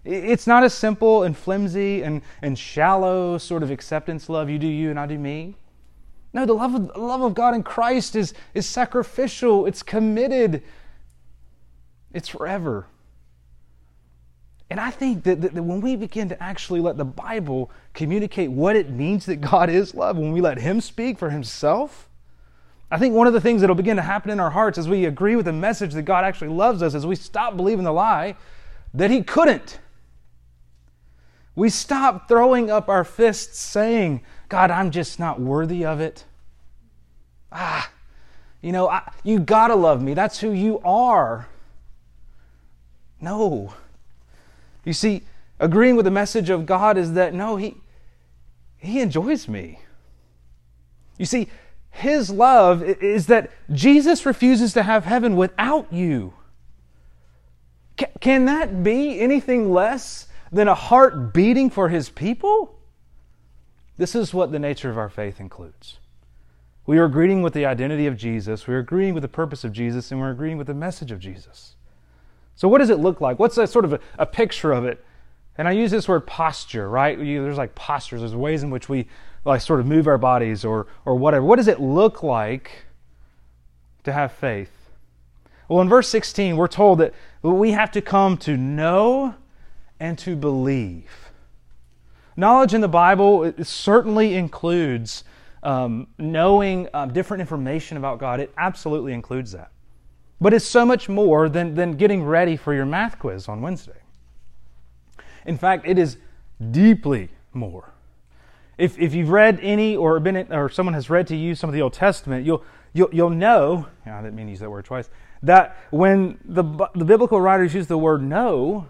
It's 0.08 0.46
not 0.46 0.64
a 0.64 0.70
simple 0.70 1.22
and 1.22 1.36
flimsy 1.36 2.02
and, 2.02 2.22
and 2.40 2.58
shallow 2.58 3.36
sort 3.36 3.62
of 3.62 3.70
acceptance 3.70 4.30
love. 4.30 4.48
You 4.48 4.58
do 4.58 4.66
you 4.66 4.88
and 4.88 4.98
I 4.98 5.04
do 5.04 5.18
me. 5.18 5.54
No, 6.32 6.46
the 6.46 6.54
love 6.54 6.74
of, 6.74 6.94
the 6.94 6.98
love 6.98 7.20
of 7.20 7.34
God 7.34 7.54
in 7.54 7.62
Christ 7.62 8.16
is, 8.16 8.32
is 8.54 8.66
sacrificial, 8.66 9.66
it's 9.66 9.82
committed, 9.82 10.62
it's 12.14 12.28
forever. 12.28 12.86
And 14.70 14.80
I 14.80 14.90
think 14.90 15.24
that, 15.24 15.42
that, 15.42 15.54
that, 15.54 15.62
when 15.62 15.82
we 15.82 15.94
begin 15.94 16.30
to 16.30 16.42
actually 16.42 16.80
let 16.80 16.96
the 16.96 17.04
Bible 17.04 17.70
communicate 17.92 18.50
what 18.50 18.76
it 18.76 18.88
means 18.88 19.26
that 19.26 19.36
God 19.36 19.68
is 19.68 19.94
love, 19.94 20.16
when 20.16 20.32
we 20.32 20.40
let 20.40 20.58
Him 20.58 20.80
speak 20.80 21.18
for 21.18 21.28
Himself, 21.30 22.08
I 22.90 22.98
think 22.98 23.14
one 23.14 23.26
of 23.26 23.34
the 23.34 23.40
things 23.42 23.60
that 23.60 23.68
will 23.68 23.74
begin 23.74 23.96
to 23.96 24.02
happen 24.02 24.30
in 24.30 24.40
our 24.40 24.50
hearts 24.50 24.78
as 24.78 24.88
we 24.88 25.04
agree 25.04 25.36
with 25.36 25.44
the 25.44 25.52
message 25.52 25.92
that 25.92 26.02
God 26.02 26.24
actually 26.24 26.48
loves 26.48 26.82
us, 26.82 26.94
as 26.94 27.06
we 27.06 27.14
stop 27.14 27.58
believing 27.58 27.84
the 27.84 27.92
lie 27.92 28.36
that 28.94 29.10
He 29.10 29.22
couldn't. 29.22 29.80
We 31.58 31.70
stop 31.70 32.28
throwing 32.28 32.70
up 32.70 32.88
our 32.88 33.02
fists 33.02 33.58
saying, 33.58 34.20
God, 34.48 34.70
I'm 34.70 34.92
just 34.92 35.18
not 35.18 35.40
worthy 35.40 35.84
of 35.84 35.98
it. 36.00 36.24
Ah, 37.50 37.90
you 38.62 38.70
know, 38.70 38.88
I, 38.88 39.10
you 39.24 39.40
gotta 39.40 39.74
love 39.74 40.00
me. 40.00 40.14
That's 40.14 40.38
who 40.38 40.52
you 40.52 40.78
are. 40.84 41.48
No. 43.20 43.74
You 44.84 44.92
see, 44.92 45.22
agreeing 45.58 45.96
with 45.96 46.04
the 46.04 46.12
message 46.12 46.48
of 46.48 46.64
God 46.64 46.96
is 46.96 47.14
that 47.14 47.34
no, 47.34 47.56
He, 47.56 47.74
he 48.76 49.00
enjoys 49.00 49.48
me. 49.48 49.80
You 51.18 51.26
see, 51.26 51.48
His 51.90 52.30
love 52.30 52.84
is 52.84 53.26
that 53.26 53.50
Jesus 53.72 54.24
refuses 54.24 54.72
to 54.74 54.84
have 54.84 55.06
heaven 55.06 55.34
without 55.34 55.92
you. 55.92 56.34
Can 58.20 58.44
that 58.44 58.84
be 58.84 59.18
anything 59.18 59.72
less 59.72 60.27
than 60.52 60.69
a 60.69 60.75
heart 60.75 61.33
beating 61.33 61.71
for 61.71 61.88
His 61.88 62.09
people? 62.09 62.78
This 63.97 64.14
is 64.14 64.33
what 64.33 64.52
the 64.52 64.59
nature 64.59 64.90
of 64.90 64.99
our 64.99 65.09
faith 65.09 65.40
includes. 65.40 65.99
We 66.87 66.99
are 66.99 67.05
agreeing 67.05 67.43
with 67.43 67.52
the 67.52 67.67
identity 67.67 68.07
of 68.07 68.17
Jesus, 68.17 68.67
we're 68.67 68.78
agreeing 68.78 69.12
with 69.12 69.23
the 69.23 69.28
purpose 69.28 69.64
of 69.64 69.73
Jesus, 69.73 70.11
and 70.11 70.21
we're 70.21 70.31
agreeing 70.31 70.57
with 70.57 70.69
the 70.69 70.75
message 70.75 71.11
of 71.11 71.21
Jesus. 71.21 71.75
So, 72.55 72.67
what 72.67 72.78
does 72.78 72.90
it 72.90 72.99
look 72.99 73.21
like? 73.21 73.38
What's 73.38 73.59
a 73.59 73.67
sort 73.67 73.85
of 73.85 73.93
a, 73.93 74.00
a 74.19 74.26
picture 74.26 74.73
of 74.73 74.85
it? 74.85 75.05
And 75.59 75.69
I 75.69 75.73
use 75.73 75.90
this 75.90 76.09
word 76.09 76.26
posture, 76.26 76.88
right? 76.88 77.19
You, 77.19 77.43
there's 77.43 77.59
like 77.59 77.75
postures, 77.75 78.21
there's 78.21 78.35
ways 78.35 78.62
in 78.62 78.71
which 78.71 78.88
we 78.88 79.07
like 79.45 79.61
sort 79.61 79.81
of 79.81 79.87
move 79.87 80.07
our 80.07 80.19
bodies 80.19 80.64
or, 80.64 80.87
or 81.05 81.17
whatever. 81.17 81.45
What 81.45 81.57
does 81.57 81.69
it 81.69 81.81
look 81.81 82.23
like 82.23 82.87
to 84.05 84.12
have 84.12 84.33
faith? 84.33 84.71
Well, 85.69 85.81
in 85.83 85.88
verse 85.88 86.09
16, 86.09 86.57
we're 86.57 86.69
told 86.69 87.00
that 87.00 87.12
we 87.43 87.73
have 87.73 87.90
to 87.93 88.00
come 88.00 88.37
to 88.38 88.57
know 88.57 89.35
and 90.00 90.19
to 90.19 90.37
believe. 90.37 91.11
Knowledge 92.37 92.75
in 92.75 92.81
the 92.81 92.88
Bible 92.88 93.52
certainly 93.62 94.35
includes 94.35 95.25
um, 95.62 96.07
knowing 96.19 96.88
um, 96.95 97.12
different 97.12 97.40
information 97.40 97.97
about 97.97 98.19
God. 98.19 98.38
It 98.38 98.52
absolutely 98.57 99.12
includes 99.12 99.52
that. 99.52 99.73
But 100.40 100.55
it's 100.55 100.64
so 100.64 100.87
much 100.87 101.09
more 101.09 101.49
than, 101.49 101.75
than 101.75 101.97
getting 101.97 102.23
ready 102.25 102.57
for 102.57 102.73
your 102.73 102.87
math 102.87 103.19
quiz 103.19 103.49
on 103.49 103.61
Wednesday. 103.61 104.00
In 105.47 105.59
fact, 105.59 105.87
it 105.87 105.99
is 105.99 106.17
deeply 106.71 107.31
more. 107.52 107.93
If, 108.76 108.97
if 109.00 109.14
you've 109.14 109.31
read 109.31 109.59
any 109.61 109.97
or 109.97 110.21
been 110.21 110.37
in, 110.37 110.52
or 110.52 110.69
someone 110.69 110.95
has 110.95 111.11
read 111.11 111.26
to 111.28 111.37
you 111.37 111.57
some 111.57 111.69
of 111.69 111.75
the 111.75 111.83
Old 111.83 111.93
Testament, 111.93 112.47
you'll, 112.47 112.62
you'll, 112.93 113.09
you'll 113.12 113.31
know, 113.31 113.88
I 114.07 114.23
didn't 114.23 114.37
mean 114.37 114.47
to 114.47 114.52
use 114.52 114.61
that 114.61 114.71
word 114.71 114.85
twice, 114.85 115.11
that 115.43 115.76
when 115.90 116.38
the, 116.45 116.62
the 116.95 117.05
biblical 117.05 117.40
writers 117.40 117.75
use 117.75 117.88
the 117.88 117.99
word 117.99 118.23
know, 118.23 118.87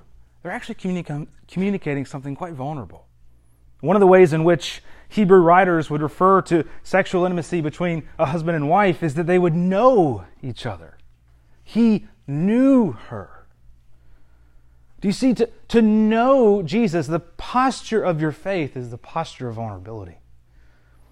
they're 0.49 0.57
actually 0.57 0.77
communica- 0.77 1.27
communicating 1.47 2.07
something 2.07 2.35
quite 2.35 2.55
vulnerable. 2.55 3.07
One 3.81 3.97
of 3.97 4.01
the 4.01 4.07
ways 4.07 4.33
in 4.33 4.45
which 4.45 4.83
Hebrew 5.11 5.41
writers 5.41 5.91
would 5.91 6.01
refer 6.01 6.41
to 6.43 6.65
sexual 6.83 7.27
intimacy 7.27 7.61
between 7.61 8.09
a 8.19 8.25
husband 8.25 8.57
and 8.57 8.67
wife 8.67 9.03
is 9.03 9.13
that 9.17 9.27
they 9.27 9.39
would 9.39 9.55
know 9.55 10.25
each 10.43 10.65
other. 10.65 10.97
He 11.63 12.07
knew 12.27 12.93
her. 12.93 13.47
Do 15.03 15.09
you 15.09 15.13
see? 15.13 15.35
To, 15.35 15.51
to 15.69 15.83
know 15.83 16.63
Jesus, 16.63 17.09
the 17.09 17.21
posture 17.21 18.03
of 18.03 18.19
your 18.19 18.33
faith 18.33 18.75
is 18.75 18.89
the 18.89 18.97
posture 18.97 19.51
of 19.51 19.57
vulnerability. 19.57 20.17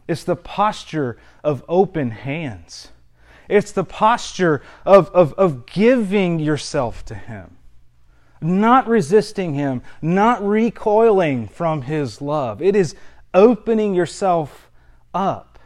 It's 0.09 0.25
the 0.25 0.37
posture 0.37 1.19
of 1.45 1.63
open 1.69 2.11
hands. 2.11 2.89
It's 3.51 3.71
the 3.71 3.85
posture 3.85 4.63
of, 4.87 5.11
of, 5.11 5.35
of 5.35 5.67
giving 5.67 6.39
yourself 6.39 7.05
to 7.05 7.15
Him 7.15 7.56
not 8.41 8.87
resisting 8.87 9.55
Him, 9.55 9.83
not 10.03 10.47
recoiling 10.47 11.49
from 11.49 11.83
His 11.83 12.21
love. 12.21 12.61
It 12.63 12.77
is 12.77 12.95
opening 13.33 13.95
yourself 13.95 14.71
up. 15.15 15.59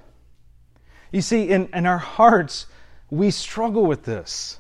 You 1.12 1.22
see, 1.22 1.48
in, 1.48 1.68
in 1.72 1.86
our 1.86 1.98
hearts, 1.98 2.66
we 3.10 3.30
struggle 3.30 3.84
with 3.84 4.04
this. 4.04 4.58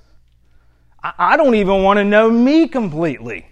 I, 1.02 1.12
I 1.18 1.36
don't 1.36 1.54
even 1.54 1.82
want 1.82 1.98
to 1.98 2.04
know 2.04 2.30
me 2.30 2.68
completely. 2.68 3.46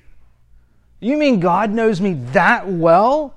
You 1.00 1.16
mean 1.16 1.38
God 1.38 1.70
knows 1.70 2.00
me 2.00 2.14
that 2.32 2.68
well? 2.68 3.34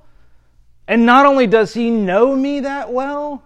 And 0.88 1.06
not 1.06 1.25
only 1.25 1.48
does 1.48 1.74
He 1.74 1.92
know 1.92 2.36
me 2.36 2.62
that 2.62 2.92
well, 2.92 3.44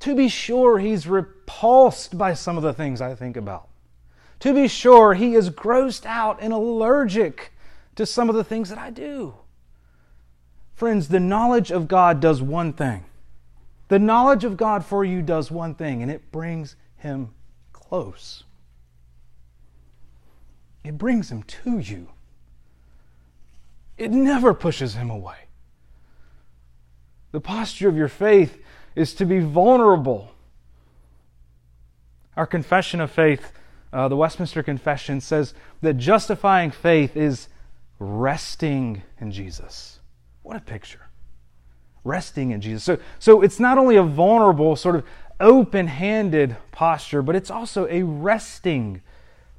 to 0.00 0.14
be 0.14 0.28
sure, 0.28 0.78
He's 0.78 1.06
repulsed 1.06 2.16
by 2.16 2.34
some 2.34 2.56
of 2.56 2.62
the 2.62 2.72
things 2.72 3.00
I 3.00 3.14
think 3.14 3.36
about. 3.36 3.68
To 4.40 4.54
be 4.54 4.68
sure, 4.68 5.14
he 5.14 5.34
is 5.34 5.50
grossed 5.50 6.06
out 6.06 6.38
and 6.40 6.52
allergic 6.52 7.52
to 7.96 8.06
some 8.06 8.28
of 8.28 8.36
the 8.36 8.44
things 8.44 8.68
that 8.68 8.78
I 8.78 8.90
do. 8.90 9.34
Friends, 10.74 11.08
the 11.08 11.18
knowledge 11.18 11.72
of 11.72 11.88
God 11.88 12.20
does 12.20 12.40
one 12.40 12.72
thing. 12.72 13.04
The 13.88 13.98
knowledge 13.98 14.44
of 14.44 14.56
God 14.56 14.84
for 14.84 15.04
you 15.04 15.22
does 15.22 15.50
one 15.50 15.74
thing, 15.74 16.02
and 16.02 16.10
it 16.10 16.30
brings 16.30 16.76
him 16.98 17.34
close. 17.72 18.44
It 20.84 20.96
brings 20.96 21.30
him 21.30 21.42
to 21.42 21.78
you. 21.78 22.08
It 23.96 24.12
never 24.12 24.54
pushes 24.54 24.94
him 24.94 25.10
away. 25.10 25.48
The 27.32 27.40
posture 27.40 27.88
of 27.88 27.96
your 27.96 28.08
faith 28.08 28.62
is 28.94 29.14
to 29.14 29.26
be 29.26 29.40
vulnerable. 29.40 30.32
Our 32.36 32.46
confession 32.46 33.00
of 33.00 33.10
faith 33.10 33.52
uh, 33.92 34.08
the 34.08 34.16
Westminster 34.16 34.62
Confession 34.62 35.20
says 35.20 35.54
that 35.82 35.94
justifying 35.94 36.70
faith 36.70 37.16
is 37.16 37.48
resting 37.98 39.02
in 39.20 39.32
Jesus. 39.32 39.98
What 40.42 40.56
a 40.56 40.60
picture. 40.60 41.08
Resting 42.04 42.50
in 42.50 42.60
Jesus. 42.60 42.84
So, 42.84 42.98
so 43.18 43.42
it's 43.42 43.58
not 43.58 43.78
only 43.78 43.96
a 43.96 44.02
vulnerable, 44.02 44.76
sort 44.76 44.96
of 44.96 45.04
open 45.40 45.86
handed 45.86 46.56
posture, 46.72 47.22
but 47.22 47.36
it's 47.36 47.50
also 47.50 47.86
a 47.88 48.02
resting 48.02 49.02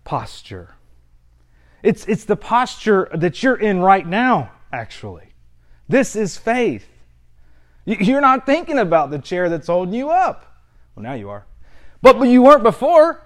posture. 0.04 0.76
It's, 1.82 2.06
it's 2.08 2.26
the 2.26 2.36
posture 2.36 3.10
that 3.14 3.42
you're 3.42 3.56
in 3.56 3.80
right 3.80 4.06
now, 4.06 4.52
actually. 4.72 5.34
This 5.88 6.16
is 6.16 6.38
faith. 6.38 6.88
You're 7.86 8.22
not 8.22 8.46
thinking 8.46 8.78
about 8.78 9.10
the 9.10 9.20
chair 9.20 9.50
that's 9.50 9.68
holding 9.68 9.94
you 9.94 10.10
up. 10.10 10.62
Well, 10.96 11.04
now 11.04 11.14
you 11.14 11.30
are. 11.30 11.46
But, 12.02 12.20
but 12.20 12.26
you 12.26 12.44
weren't 12.44 12.64
before. 12.64 13.24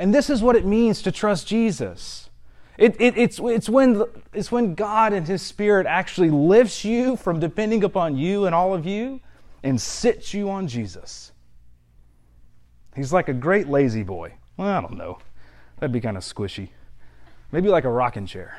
And 0.00 0.14
this 0.14 0.30
is 0.30 0.40
what 0.40 0.56
it 0.56 0.64
means 0.64 1.02
to 1.02 1.12
trust 1.12 1.46
Jesus. 1.46 2.30
It, 2.78 2.98
it, 2.98 3.18
it's, 3.18 3.38
it's, 3.38 3.68
when, 3.68 4.02
it's 4.32 4.50
when 4.50 4.74
God 4.74 5.12
and 5.12 5.26
His 5.26 5.42
Spirit 5.42 5.86
actually 5.86 6.30
lifts 6.30 6.86
you 6.86 7.16
from 7.16 7.38
depending 7.38 7.84
upon 7.84 8.16
you 8.16 8.46
and 8.46 8.54
all 8.54 8.72
of 8.72 8.86
you 8.86 9.20
and 9.62 9.78
sits 9.78 10.32
you 10.32 10.48
on 10.48 10.66
Jesus. 10.68 11.32
He's 12.96 13.12
like 13.12 13.28
a 13.28 13.34
great 13.34 13.68
La-Z-Boy. 13.68 14.32
Well, 14.56 14.68
I 14.68 14.80
don't 14.80 14.96
know. 14.96 15.18
That'd 15.78 15.92
be 15.92 16.00
kind 16.00 16.16
of 16.16 16.22
squishy. 16.22 16.70
Maybe 17.52 17.68
like 17.68 17.84
a 17.84 17.90
rocking 17.90 18.24
chair. 18.24 18.58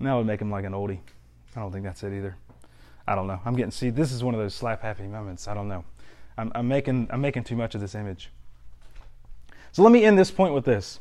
That 0.00 0.12
would 0.12 0.26
make 0.26 0.42
him 0.42 0.50
like 0.50 0.66
an 0.66 0.74
oldie. 0.74 0.98
I 1.56 1.60
don't 1.60 1.72
think 1.72 1.84
that's 1.84 2.02
it 2.02 2.12
either. 2.12 2.36
I 3.08 3.14
don't 3.14 3.26
know. 3.26 3.40
I'm 3.46 3.56
getting 3.56 3.70
see. 3.70 3.88
This 3.88 4.12
is 4.12 4.22
one 4.22 4.34
of 4.34 4.40
those 4.40 4.54
slap 4.54 4.82
happy 4.82 5.04
moments. 5.04 5.48
I 5.48 5.54
don't 5.54 5.68
know. 5.68 5.82
I'm, 6.36 6.52
I'm 6.54 6.68
making 6.68 7.08
I'm 7.10 7.22
making 7.22 7.44
too 7.44 7.56
much 7.56 7.74
of 7.74 7.80
this 7.80 7.94
image. 7.94 8.30
So 9.76 9.82
let 9.82 9.92
me 9.92 10.04
end 10.06 10.18
this 10.18 10.30
point 10.30 10.54
with 10.54 10.64
this. 10.64 11.00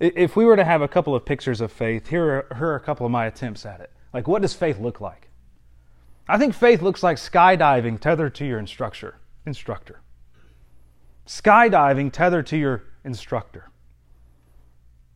If 0.00 0.36
we 0.36 0.44
were 0.44 0.56
to 0.56 0.64
have 0.66 0.82
a 0.82 0.86
couple 0.86 1.14
of 1.14 1.24
pictures 1.24 1.62
of 1.62 1.72
faith, 1.72 2.08
here 2.08 2.26
are, 2.26 2.56
here 2.58 2.66
are 2.66 2.76
a 2.76 2.80
couple 2.80 3.06
of 3.06 3.10
my 3.10 3.24
attempts 3.24 3.64
at 3.64 3.80
it. 3.80 3.90
Like, 4.12 4.28
what 4.28 4.42
does 4.42 4.52
faith 4.52 4.78
look 4.78 5.00
like? 5.00 5.30
I 6.28 6.36
think 6.36 6.52
faith 6.52 6.82
looks 6.82 7.02
like 7.02 7.16
skydiving 7.16 7.98
tethered 7.98 8.34
to 8.34 8.44
your 8.44 8.58
instructor. 8.58 9.16
Instructor. 9.46 10.02
Skydiving 11.26 12.12
tethered 12.12 12.46
to 12.48 12.58
your 12.58 12.82
instructor. 13.02 13.70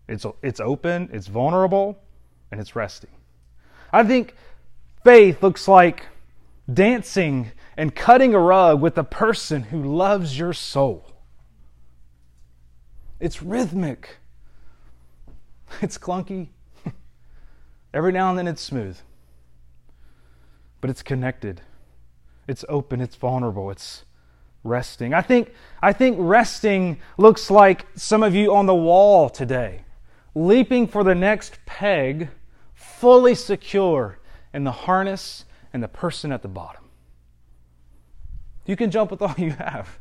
It's, 0.08 0.24
it's 0.42 0.58
open, 0.58 1.10
it's 1.12 1.26
vulnerable, 1.26 1.98
and 2.50 2.62
it's 2.62 2.74
resting. 2.74 3.10
I 3.92 4.04
think 4.04 4.34
faith 5.04 5.42
looks 5.42 5.68
like 5.68 6.06
dancing 6.72 7.52
and 7.76 7.94
cutting 7.94 8.34
a 8.34 8.40
rug 8.40 8.80
with 8.80 8.94
the 8.94 9.04
person 9.04 9.64
who 9.64 9.82
loves 9.82 10.38
your 10.38 10.54
soul. 10.54 11.10
It's 13.20 13.42
rhythmic, 13.42 14.16
it's 15.82 15.98
clunky. 15.98 16.48
Every 17.94 18.12
now 18.12 18.30
and 18.30 18.38
then 18.38 18.48
it's 18.48 18.62
smooth, 18.62 18.98
but 20.80 20.90
it's 20.90 21.02
connected. 21.02 21.60
It's 22.48 22.64
open, 22.68 23.00
it's 23.00 23.14
vulnerable, 23.14 23.70
it's 23.70 24.04
resting. 24.64 25.14
I 25.14 25.22
think, 25.22 25.52
I 25.82 25.92
think 25.92 26.16
resting 26.18 26.98
looks 27.16 27.50
like 27.50 27.86
some 27.94 28.22
of 28.22 28.34
you 28.34 28.54
on 28.54 28.66
the 28.66 28.74
wall 28.74 29.30
today, 29.30 29.84
leaping 30.34 30.86
for 30.86 31.04
the 31.04 31.14
next 31.14 31.58
peg, 31.66 32.28
fully 32.74 33.34
secure 33.34 34.18
in 34.52 34.64
the 34.64 34.72
harness 34.72 35.44
and 35.72 35.82
the 35.82 35.88
person 35.88 36.32
at 36.32 36.42
the 36.42 36.48
bottom. 36.48 36.84
You 38.66 38.76
can 38.76 38.90
jump 38.90 39.10
with 39.10 39.22
all 39.22 39.34
you 39.38 39.50
have 39.50 39.98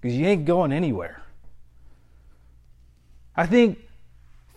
because 0.00 0.16
you 0.16 0.26
ain't 0.26 0.44
going 0.44 0.72
anywhere. 0.72 1.22
I 3.40 3.46
think 3.46 3.78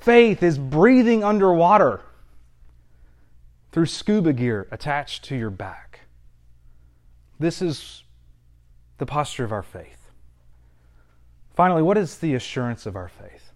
faith 0.02 0.44
is 0.44 0.58
breathing 0.58 1.24
underwater 1.24 2.02
through 3.72 3.86
scuba 3.86 4.34
gear 4.34 4.68
attached 4.72 5.24
to 5.24 5.38
your 5.38 5.52
back. 5.52 6.02
This 7.40 7.62
is 7.62 8.04
the 8.98 9.06
posture 9.06 9.46
of 9.46 9.54
our 9.54 9.64
faith. 9.64 10.10
Finally, 11.56 11.82
what 11.82 11.98
is 11.98 12.18
the 12.18 12.34
assurance 12.34 12.86
of 12.86 12.98
our 12.98 13.08
faith? 13.08 13.54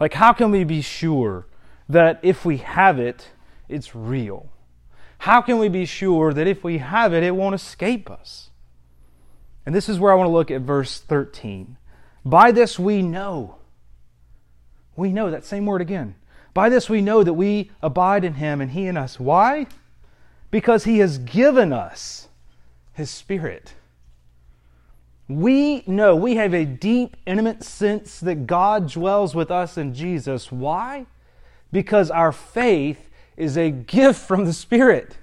Like, 0.00 0.14
how 0.14 0.32
can 0.32 0.50
we 0.50 0.64
be 0.64 0.80
sure 0.80 1.46
that 1.88 2.18
if 2.24 2.44
we 2.44 2.56
have 2.56 2.98
it, 2.98 3.28
it's 3.68 3.94
real? 3.94 4.50
How 5.18 5.42
can 5.42 5.60
we 5.60 5.68
be 5.68 5.84
sure 5.84 6.32
that 6.32 6.48
if 6.48 6.64
we 6.64 6.78
have 6.78 7.14
it, 7.14 7.22
it 7.22 7.36
won't 7.36 7.54
escape 7.54 8.10
us? 8.10 8.50
And 9.64 9.76
this 9.76 9.88
is 9.88 10.00
where 10.00 10.10
I 10.10 10.16
want 10.16 10.26
to 10.26 10.32
look 10.32 10.50
at 10.50 10.62
verse 10.62 10.98
13. 10.98 11.76
By 12.24 12.50
this 12.50 12.80
we 12.80 13.00
know. 13.00 13.59
We 15.00 15.14
know 15.14 15.30
that 15.30 15.46
same 15.46 15.64
word 15.64 15.80
again. 15.80 16.14
By 16.52 16.68
this 16.68 16.90
we 16.90 17.00
know 17.00 17.22
that 17.24 17.32
we 17.32 17.70
abide 17.82 18.22
in 18.22 18.34
him 18.34 18.60
and 18.60 18.70
he 18.70 18.86
in 18.86 18.98
us. 18.98 19.18
Why? 19.18 19.66
Because 20.50 20.84
he 20.84 20.98
has 20.98 21.16
given 21.16 21.72
us 21.72 22.28
his 22.92 23.08
spirit. 23.10 23.72
We 25.26 25.84
know, 25.86 26.14
we 26.14 26.34
have 26.34 26.52
a 26.52 26.66
deep, 26.66 27.16
intimate 27.24 27.64
sense 27.64 28.20
that 28.20 28.46
God 28.46 28.90
dwells 28.90 29.34
with 29.34 29.50
us 29.50 29.78
in 29.78 29.94
Jesus. 29.94 30.52
Why? 30.52 31.06
Because 31.72 32.10
our 32.10 32.30
faith 32.30 33.08
is 33.38 33.56
a 33.56 33.70
gift 33.70 34.20
from 34.20 34.44
the 34.44 34.52
Spirit. 34.52 35.16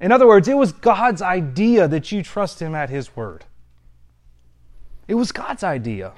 In 0.00 0.12
other 0.12 0.28
words, 0.28 0.46
it 0.46 0.56
was 0.56 0.70
God's 0.70 1.22
idea 1.22 1.88
that 1.88 2.12
you 2.12 2.22
trust 2.22 2.62
Him 2.62 2.72
at 2.72 2.88
His 2.88 3.16
word. 3.16 3.46
It 5.08 5.14
was 5.14 5.32
God's 5.32 5.64
idea. 5.64 6.12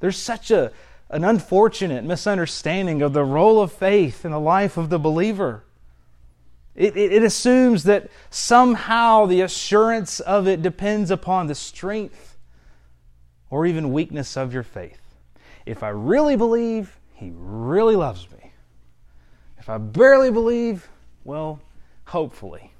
There's 0.00 0.18
such 0.18 0.50
a, 0.50 0.72
an 1.10 1.24
unfortunate 1.24 2.04
misunderstanding 2.04 3.02
of 3.02 3.12
the 3.12 3.24
role 3.24 3.60
of 3.60 3.72
faith 3.72 4.24
in 4.24 4.30
the 4.30 4.40
life 4.40 4.76
of 4.76 4.90
the 4.90 4.98
believer. 4.98 5.64
It, 6.76 6.96
it, 6.96 7.12
it, 7.12 7.22
assumes 7.24 7.82
that 7.84 8.08
somehow 8.30 9.26
the 9.26 9.40
assurance 9.40 10.20
of 10.20 10.46
it 10.46 10.62
depends 10.62 11.10
upon 11.10 11.48
the 11.48 11.54
strength 11.54 12.38
or 13.50 13.66
even 13.66 13.92
weakness 13.92 14.36
of 14.36 14.54
your 14.54 14.62
faith. 14.62 15.00
If 15.66 15.82
I 15.82 15.88
really 15.88 16.36
believe, 16.36 16.96
He 17.14 17.32
really 17.34 17.96
loves 17.96 18.30
me. 18.30 18.52
If 19.58 19.68
I 19.68 19.78
barely 19.78 20.30
believe, 20.30 20.88
well, 21.24 21.60
hopefully. 22.06 22.72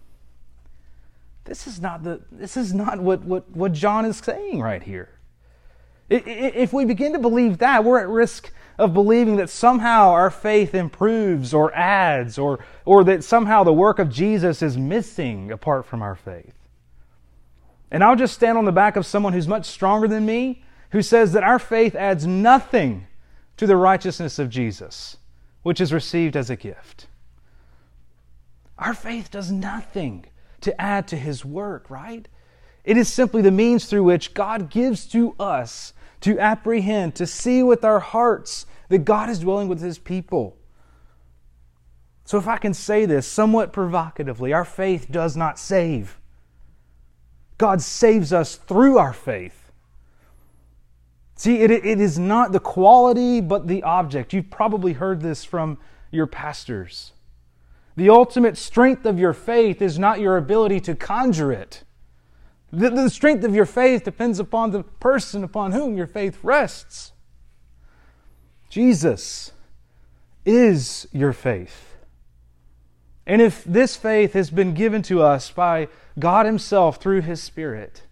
This 1.45 1.67
is 1.67 1.81
not, 1.81 2.05
the, 2.05 2.21
this 2.31 2.57
is 2.57 2.73
not 2.73 3.01
what, 3.01 3.25
what, 3.25 3.51
what 3.51 3.73
John 3.73 4.05
is 4.05 4.19
saying 4.19 4.61
right 4.61 4.83
here. 4.83 5.11
If 6.11 6.73
we 6.73 6.85
begin 6.85 7.13
to 7.13 7.19
believe 7.21 7.59
that, 7.59 7.85
we're 7.85 8.01
at 8.01 8.09
risk 8.09 8.53
of 8.79 8.93
believing 8.93 9.37
that 9.37 9.49
somehow 9.49 10.11
our 10.11 10.31
faith 10.31 10.75
improves 10.75 11.55
or 11.55 11.73
adds, 11.75 12.37
or, 12.39 12.59
or 12.85 13.05
that 13.05 13.23
somehow 13.23 13.63
the 13.63 13.73
work 13.73 13.99
of 13.99 14.11
Jesus 14.11 14.61
is 14.61 14.77
missing 14.77 15.53
apart 15.53 15.87
from 15.87 16.03
our 16.03 16.17
faith. 16.17 16.55
And 17.91 18.03
I'll 18.03 18.17
just 18.17 18.35
stand 18.35 18.59
on 18.59 18.65
the 18.65 18.73
back 18.73 18.97
of 18.97 19.07
someone 19.07 19.33
who's 19.33 19.47
much 19.47 19.67
stronger 19.67 20.09
than 20.09 20.27
me, 20.27 20.65
who 20.91 21.03
says 21.03 21.33
that 21.33 21.45
our 21.45 21.59
faith 21.59 21.95
adds 21.95 22.27
nothing 22.27 23.07
to 23.57 23.67
the 23.67 23.77
righteousness 23.77 24.39
of 24.39 24.49
Jesus, 24.51 25.19
which 25.63 25.81
is 25.81 25.93
received 25.93 26.37
as 26.37 26.51
a 26.51 26.57
gift. 26.57 27.07
Our 28.79 28.95
faith 28.95 29.31
does 29.31 29.53
nothing 29.53 30.25
to 30.63 30.81
add 30.81 31.07
to 31.09 31.17
his 31.17 31.45
work, 31.45 31.91
right? 31.91 32.27
It 32.83 32.97
is 32.97 33.09
simply 33.09 33.43
the 33.43 33.51
means 33.51 33.85
through 33.85 34.05
which 34.05 34.35
God 34.35 34.71
gives 34.71 35.07
to 35.09 35.35
us 35.39 35.93
to 36.21 36.39
apprehend, 36.39 37.15
to 37.17 37.27
see 37.27 37.63
with 37.63 37.85
our 37.85 38.01
hearts 38.01 38.67
that 38.89 39.05
God 39.05 39.31
is 39.31 39.41
dwelling 39.41 39.69
with 39.69 39.81
his 39.81 39.99
people. 39.99 40.57
So, 42.25 42.39
if 42.39 42.47
I 42.47 42.59
can 42.59 42.75
say 42.75 43.07
this 43.07 43.27
somewhat 43.27 43.73
provocatively, 43.73 44.53
our 44.53 44.65
faith 44.65 45.09
does 45.11 45.37
not 45.37 45.59
save. 45.59 46.19
God 47.59 47.83
saves 47.83 48.33
us 48.33 48.57
through 48.57 48.99
our 48.99 49.13
faith. 49.13 49.71
See, 51.35 51.61
it, 51.61 51.71
it 51.71 52.01
is 52.01 52.19
not 52.19 52.53
the 52.53 52.61
quality, 52.61 53.41
but 53.41 53.67
the 53.67 53.83
object. 53.83 54.33
You've 54.33 54.51
probably 54.51 54.93
heard 54.93 55.23
this 55.23 55.45
from 55.45 55.79
your 56.11 56.27
pastors. 56.27 57.13
The 57.97 58.11
ultimate 58.11 58.57
strength 58.57 59.05
of 59.07 59.19
your 59.19 59.33
faith 59.33 59.83
is 59.83 59.99
not 59.99 60.21
your 60.21 60.37
ability 60.37 60.81
to 60.81 60.95
conjure 60.95 61.53
it. 61.53 61.83
The, 62.73 62.91
the 62.91 63.11
strength 63.11 63.45
of 63.45 63.55
your 63.55 63.67
faith 63.67 64.05
depends 64.05 64.39
upon 64.39 64.71
the 64.71 64.83
person 64.83 65.43
upon 65.43 65.73
whom 65.73 65.97
your 65.97 66.07
faith 66.07 66.39
rests. 66.43 67.13
Jesus 68.69 69.53
is 70.45 71.09
your 71.13 71.33
faith. 71.33 71.97
And 73.27 73.43
if 73.43 73.65
this 73.65 73.97
faith 73.97 74.33
has 74.33 74.51
been 74.51 74.75
given 74.75 75.03
to 75.03 75.23
us 75.23 75.51
by 75.51 75.89
God 76.19 76.47
Himself 76.47 76.97
through 76.97 77.23
His 77.23 77.43
Spirit, 77.43 78.03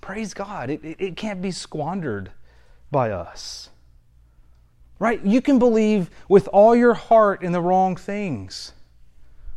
praise 0.00 0.34
God, 0.34 0.70
it, 0.70 0.84
it, 0.84 0.96
it 1.00 1.16
can't 1.16 1.42
be 1.42 1.50
squandered 1.50 2.30
by 2.90 3.10
us. 3.10 3.70
Right? 4.98 5.22
You 5.24 5.42
can 5.42 5.58
believe 5.58 6.10
with 6.28 6.48
all 6.48 6.74
your 6.74 6.94
heart 6.94 7.42
in 7.42 7.52
the 7.52 7.60
wrong 7.60 7.96
things, 7.96 8.72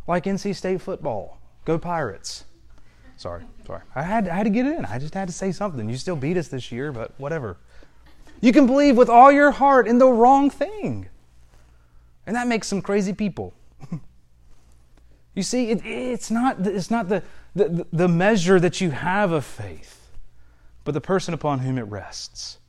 like 0.07 0.25
NC 0.25 0.55
State 0.55 0.81
football. 0.81 1.39
Go 1.65 1.77
Pirates. 1.77 2.45
Sorry, 3.19 3.43
sorry. 3.67 3.82
I 3.95 4.03
had, 4.03 4.29
I 4.29 4.36
had 4.38 4.43
to 4.43 4.49
get 4.49 4.65
in. 4.65 4.86
I 4.86 4.97
just 4.97 5.13
had 5.13 5.27
to 5.27 5.34
say 5.34 5.51
something. 5.51 5.89
You 5.89 5.97
still 5.97 6.15
beat 6.15 6.38
us 6.38 6.47
this 6.47 6.71
year, 6.71 6.93
but 6.93 7.12
whatever. 7.17 7.58
You 8.39 8.53
can 8.53 8.65
believe 8.65 8.95
with 8.95 9.10
all 9.10 9.29
your 9.29 9.51
heart 9.51 9.89
in 9.89 9.97
the 9.97 10.08
wrong 10.08 10.49
thing. 10.49 11.10
And 12.25 12.34
that 12.38 12.47
makes 12.47 12.69
some 12.69 12.82
crazy 12.82 13.12
people. 13.12 13.53
you 15.36 15.43
see, 15.43 15.69
it, 15.69 15.86
it's 15.86 16.32
not, 16.32 16.65
it's 16.65 16.89
not 16.89 17.10
the, 17.10 17.21
the, 17.53 17.86
the 17.91 18.08
measure 18.08 18.58
that 18.58 18.79
you 18.79 18.91
have 18.91 19.34
of 19.34 19.43
faith, 19.43 20.12
but 20.86 20.93
the 20.93 21.01
person 21.01 21.34
upon 21.34 21.60
whom 21.60 21.77
it 21.77 21.88
rests. 21.88 22.60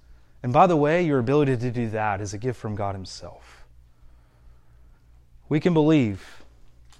And 0.42 0.52
by 0.52 0.66
the 0.66 0.76
way, 0.76 1.06
your 1.06 1.20
ability 1.20 1.58
to 1.58 1.70
do 1.70 1.90
that 1.90 2.20
is 2.20 2.34
a 2.34 2.38
gift 2.38 2.58
from 2.58 2.74
God 2.74 2.96
Himself. 2.96 3.64
We 5.48 5.60
can 5.60 5.74
believe 5.74 6.42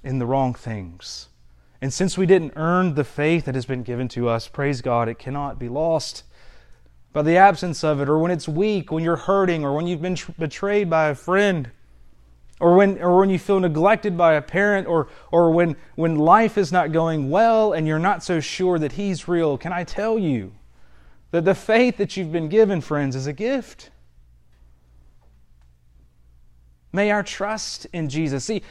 in 0.05 0.21
the 0.21 0.27
wrong 0.27 0.55
things 0.55 1.30
and 1.83 1.93
since 1.93 2.19
we 2.19 2.27
didn't 2.27 2.53
earn 2.57 2.95
the 2.95 3.05
faith 3.05 3.47
that 3.47 3.55
has 3.55 3.65
been 3.65 3.83
given 3.83 4.09
to 4.09 4.29
us, 4.29 4.49
praise 4.49 4.83
God, 4.83 5.09
it 5.09 5.19
cannot 5.19 5.59
be 5.59 5.69
lost 5.69 6.25
by 7.13 7.23
the 7.23 7.37
absence 7.37 7.83
of 7.83 8.01
it, 8.01 8.09
or 8.09 8.19
when 8.19 8.31
it's 8.31 8.47
weak, 8.47 8.93
when 8.93 9.03
you're 9.03 9.17
hurting, 9.17 9.65
or 9.65 9.75
when 9.75 9.87
you've 9.87 10.03
been 10.03 10.15
tr- 10.15 10.33
betrayed 10.39 10.89
by 10.89 11.09
a 11.09 11.15
friend, 11.15 11.71
or 12.61 12.77
when, 12.77 13.01
or 13.03 13.19
when 13.19 13.31
you 13.31 13.39
feel 13.39 13.59
neglected 13.59 14.17
by 14.17 14.35
a 14.35 14.43
parent, 14.43 14.87
or, 14.87 15.09
or 15.33 15.51
when, 15.51 15.75
when 15.97 16.17
life 16.17 16.59
is 16.59 16.71
not 16.71 16.93
going 16.93 17.31
well 17.31 17.73
and 17.73 17.87
you're 17.87 17.99
not 17.99 18.23
so 18.23 18.39
sure 18.39 18.79
that 18.79 18.93
He's 18.93 19.27
real. 19.27 19.57
Can 19.57 19.73
I 19.73 19.83
tell 19.83 20.19
you 20.19 20.53
that 21.31 21.45
the 21.45 21.55
faith 21.55 21.97
that 21.97 22.17
you've 22.17 22.31
been 22.31 22.49
given, 22.49 22.81
friends, 22.81 23.17
is 23.17 23.27
a 23.27 23.33
gift? 23.33 23.91
May 26.93 27.11
our 27.11 27.23
trust 27.23 27.87
in 27.93 28.09
Jesus. 28.09 28.45
See, 28.45 28.63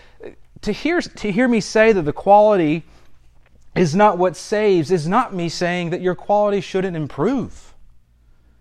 to 0.61 0.71
hear, 0.71 1.01
to 1.01 1.31
hear 1.31 1.47
me 1.47 1.59
say 1.59 1.91
that 1.91 2.03
the 2.03 2.13
quality 2.13 2.85
is 3.75 3.95
not 3.95 4.17
what 4.17 4.35
saves, 4.35 4.91
is 4.91 5.07
not 5.07 5.33
me 5.33 5.49
saying 5.49 5.91
that 5.91 6.01
your 6.01 6.15
quality 6.15 6.61
shouldn't 6.61 6.97
improve. 6.97 7.73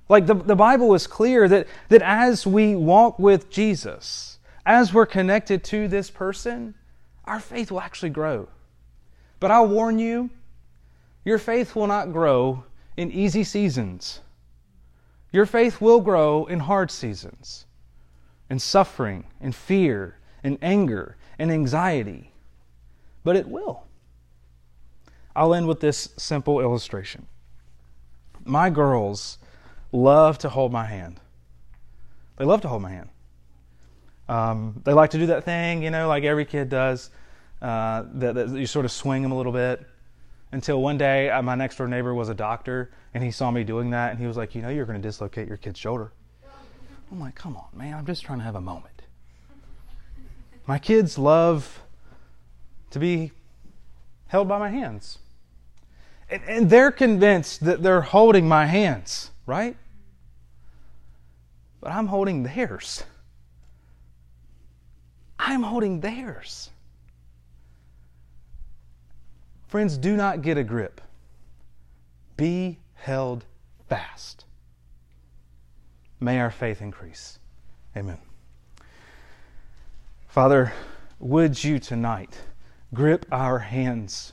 Like 0.09 0.27
the, 0.27 0.35
the 0.35 0.57
Bible 0.57 0.94
is 0.94 1.07
clear 1.07 1.49
that, 1.49 1.66
that 1.88 2.03
as 2.03 2.47
we 2.47 2.75
walk 2.77 3.18
with 3.18 3.51
Jesus, 3.51 4.38
as 4.64 4.92
we're 4.94 5.07
connected 5.07 5.64
to 5.64 5.88
this 5.88 6.11
person, 6.11 6.75
our 7.25 7.40
faith 7.40 7.71
will 7.71 7.81
actually 7.81 8.11
grow. 8.11 8.49
But 9.40 9.51
I'll 9.51 9.68
warn 9.68 9.99
you, 9.99 10.31
your 11.25 11.38
faith 11.38 11.77
will 11.77 11.87
not 11.87 12.12
grow 12.12 12.64
in 12.97 13.11
easy 13.12 13.44
seasons. 13.44 14.21
Your 15.33 15.47
faith 15.47 15.81
will 15.81 16.01
grow 16.01 16.47
in 16.47 16.61
hard 16.61 16.90
seasons. 16.90 17.66
in 18.51 18.59
suffering 18.59 19.25
and 19.40 19.55
fear 19.55 20.16
and 20.42 20.59
anger 20.62 21.16
and 21.38 21.51
anxiety, 21.53 22.33
but 23.25 23.37
it 23.37 23.49
will. 23.49 23.85
I'll 25.38 25.55
end 25.55 25.68
with 25.68 25.79
this 25.79 26.09
simple 26.16 26.61
illustration. 26.61 27.27
My 28.44 28.70
girls 28.70 29.38
love 29.92 30.37
to 30.38 30.48
hold 30.48 30.72
my 30.72 30.85
hand. 30.85 31.20
They 32.38 32.44
love 32.44 32.61
to 32.62 32.68
hold 32.68 32.83
my 32.83 32.90
hand. 32.90 33.09
Um, 34.29 34.83
they 34.85 34.92
like 34.92 35.11
to 35.11 35.18
do 35.18 35.27
that 35.27 35.44
thing, 35.44 35.85
you 35.85 35.90
know, 35.90 36.09
like 36.09 36.24
every 36.24 36.44
kid 36.44 36.68
does, 36.68 37.11
uh, 37.62 38.05
that, 38.14 38.35
that, 38.35 38.48
you 38.48 38.66
sort 38.66 38.85
of 38.85 38.90
swing 38.90 39.22
them 39.22 39.31
a 39.31 39.37
little 39.37 39.53
bit. 39.53 39.87
Until 40.51 40.83
one 40.83 40.98
day, 40.98 41.31
uh, 41.31 41.40
my 41.40 41.55
next 41.55 41.77
door 41.77 41.87
neighbor 41.87 42.14
was 42.14 42.29
a 42.29 42.35
doctor, 42.35 42.90
and 43.14 43.22
he 43.22 43.31
saw 43.31 43.51
me 43.53 43.62
doing 43.62 43.90
that, 43.90 44.11
and 44.11 44.18
he 44.18 44.27
was 44.27 44.37
like, 44.37 44.55
"You 44.55 44.62
know, 44.62 44.70
you're 44.70 44.87
going 44.87 45.01
to 45.01 45.07
dislocate 45.07 45.46
your 45.46 45.59
kid's 45.59 45.79
shoulder." 45.79 46.11
I'm 47.12 47.20
like, 47.20 47.35
"Come 47.35 47.57
on, 47.57 47.66
man! 47.74 47.94
I'm 47.94 48.07
just 48.07 48.24
trying 48.24 48.38
to 48.38 48.44
have 48.44 48.55
a 48.55 48.61
moment." 48.61 49.03
My 50.66 50.79
kids 50.79 51.18
love 51.18 51.83
to 52.90 52.98
be 52.98 53.33
held 54.29 54.48
by 54.48 54.59
my 54.59 54.70
hands, 54.70 55.18
and, 56.31 56.43
and 56.47 56.71
they're 56.71 56.91
convinced 56.91 57.64
that 57.64 57.83
they're 57.83 58.01
holding 58.01 58.49
my 58.49 58.67
hands, 58.67 59.31
right? 59.47 59.77
But 61.81 61.93
I'm 61.93 62.07
holding 62.07 62.43
theirs. 62.43 63.05
I'm 65.38 65.62
holding 65.62 66.01
theirs. 66.01 66.71
Friends, 69.69 69.97
do 69.97 70.17
not 70.17 70.43
get 70.43 70.57
a 70.59 70.64
grip. 70.64 71.01
Be 72.37 72.79
held 72.95 73.45
fast. 73.88 74.45
May 76.21 76.41
our 76.41 76.51
faith 76.51 76.83
increase. 76.83 77.38
Amen. 77.97 78.19
Father, 80.27 80.73
would 81.21 81.62
you 81.62 81.79
tonight 81.79 82.38
grip 82.93 83.27
our 83.31 83.59
hands? 83.59 84.33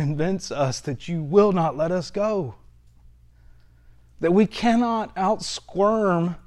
Convince 0.00 0.50
us 0.50 0.80
that 0.80 1.08
you 1.08 1.22
will 1.22 1.52
not 1.52 1.76
let 1.76 1.92
us 1.92 2.10
go, 2.10 2.54
that 4.18 4.32
we 4.32 4.46
cannot 4.46 5.14
outsquirm 5.14 6.38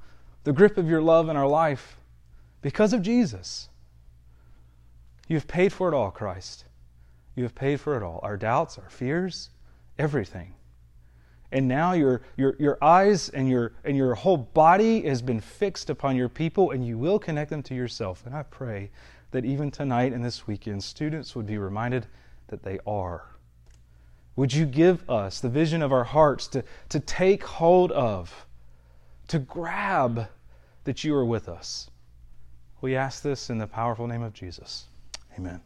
the 0.42 0.52
grip 0.52 0.76
of 0.76 0.88
your 0.88 1.00
love 1.00 1.28
in 1.28 1.36
our 1.36 1.46
life 1.46 1.96
because 2.62 2.92
of 2.92 3.00
Jesus. 3.00 3.68
You 5.28 5.36
have 5.36 5.46
paid 5.46 5.72
for 5.72 5.86
it 5.86 5.94
all, 5.94 6.10
Christ. 6.10 6.64
You 7.36 7.44
have 7.44 7.54
paid 7.54 7.80
for 7.80 7.96
it 7.96 8.02
all 8.02 8.18
our 8.24 8.36
doubts, 8.36 8.76
our 8.76 8.90
fears, 8.90 9.50
everything. 10.00 10.54
And 11.52 11.68
now 11.68 11.92
your, 11.92 12.22
your, 12.36 12.56
your 12.58 12.76
eyes 12.82 13.28
and 13.28 13.48
your, 13.48 13.74
and 13.84 13.96
your 13.96 14.16
whole 14.16 14.36
body 14.36 15.02
has 15.02 15.22
been 15.22 15.40
fixed 15.40 15.90
upon 15.90 16.16
your 16.16 16.28
people, 16.28 16.72
and 16.72 16.84
you 16.84 16.98
will 16.98 17.20
connect 17.20 17.50
them 17.50 17.62
to 17.62 17.74
yourself. 17.76 18.24
And 18.26 18.34
I 18.34 18.42
pray 18.42 18.90
that 19.30 19.44
even 19.44 19.70
tonight 19.70 20.12
and 20.12 20.24
this 20.24 20.48
weekend, 20.48 20.82
students 20.82 21.36
would 21.36 21.46
be 21.46 21.58
reminded 21.58 22.08
that 22.48 22.64
they 22.64 22.80
are. 22.84 23.28
Would 24.36 24.52
you 24.52 24.66
give 24.66 25.08
us 25.08 25.40
the 25.40 25.48
vision 25.48 25.82
of 25.82 25.92
our 25.92 26.04
hearts 26.04 26.48
to, 26.48 26.64
to 26.88 27.00
take 27.00 27.44
hold 27.44 27.92
of, 27.92 28.46
to 29.28 29.38
grab 29.38 30.28
that 30.84 31.04
you 31.04 31.14
are 31.14 31.24
with 31.24 31.48
us? 31.48 31.90
We 32.80 32.96
ask 32.96 33.22
this 33.22 33.48
in 33.48 33.58
the 33.58 33.66
powerful 33.66 34.06
name 34.06 34.22
of 34.22 34.34
Jesus. 34.34 34.86
Amen. 35.38 35.60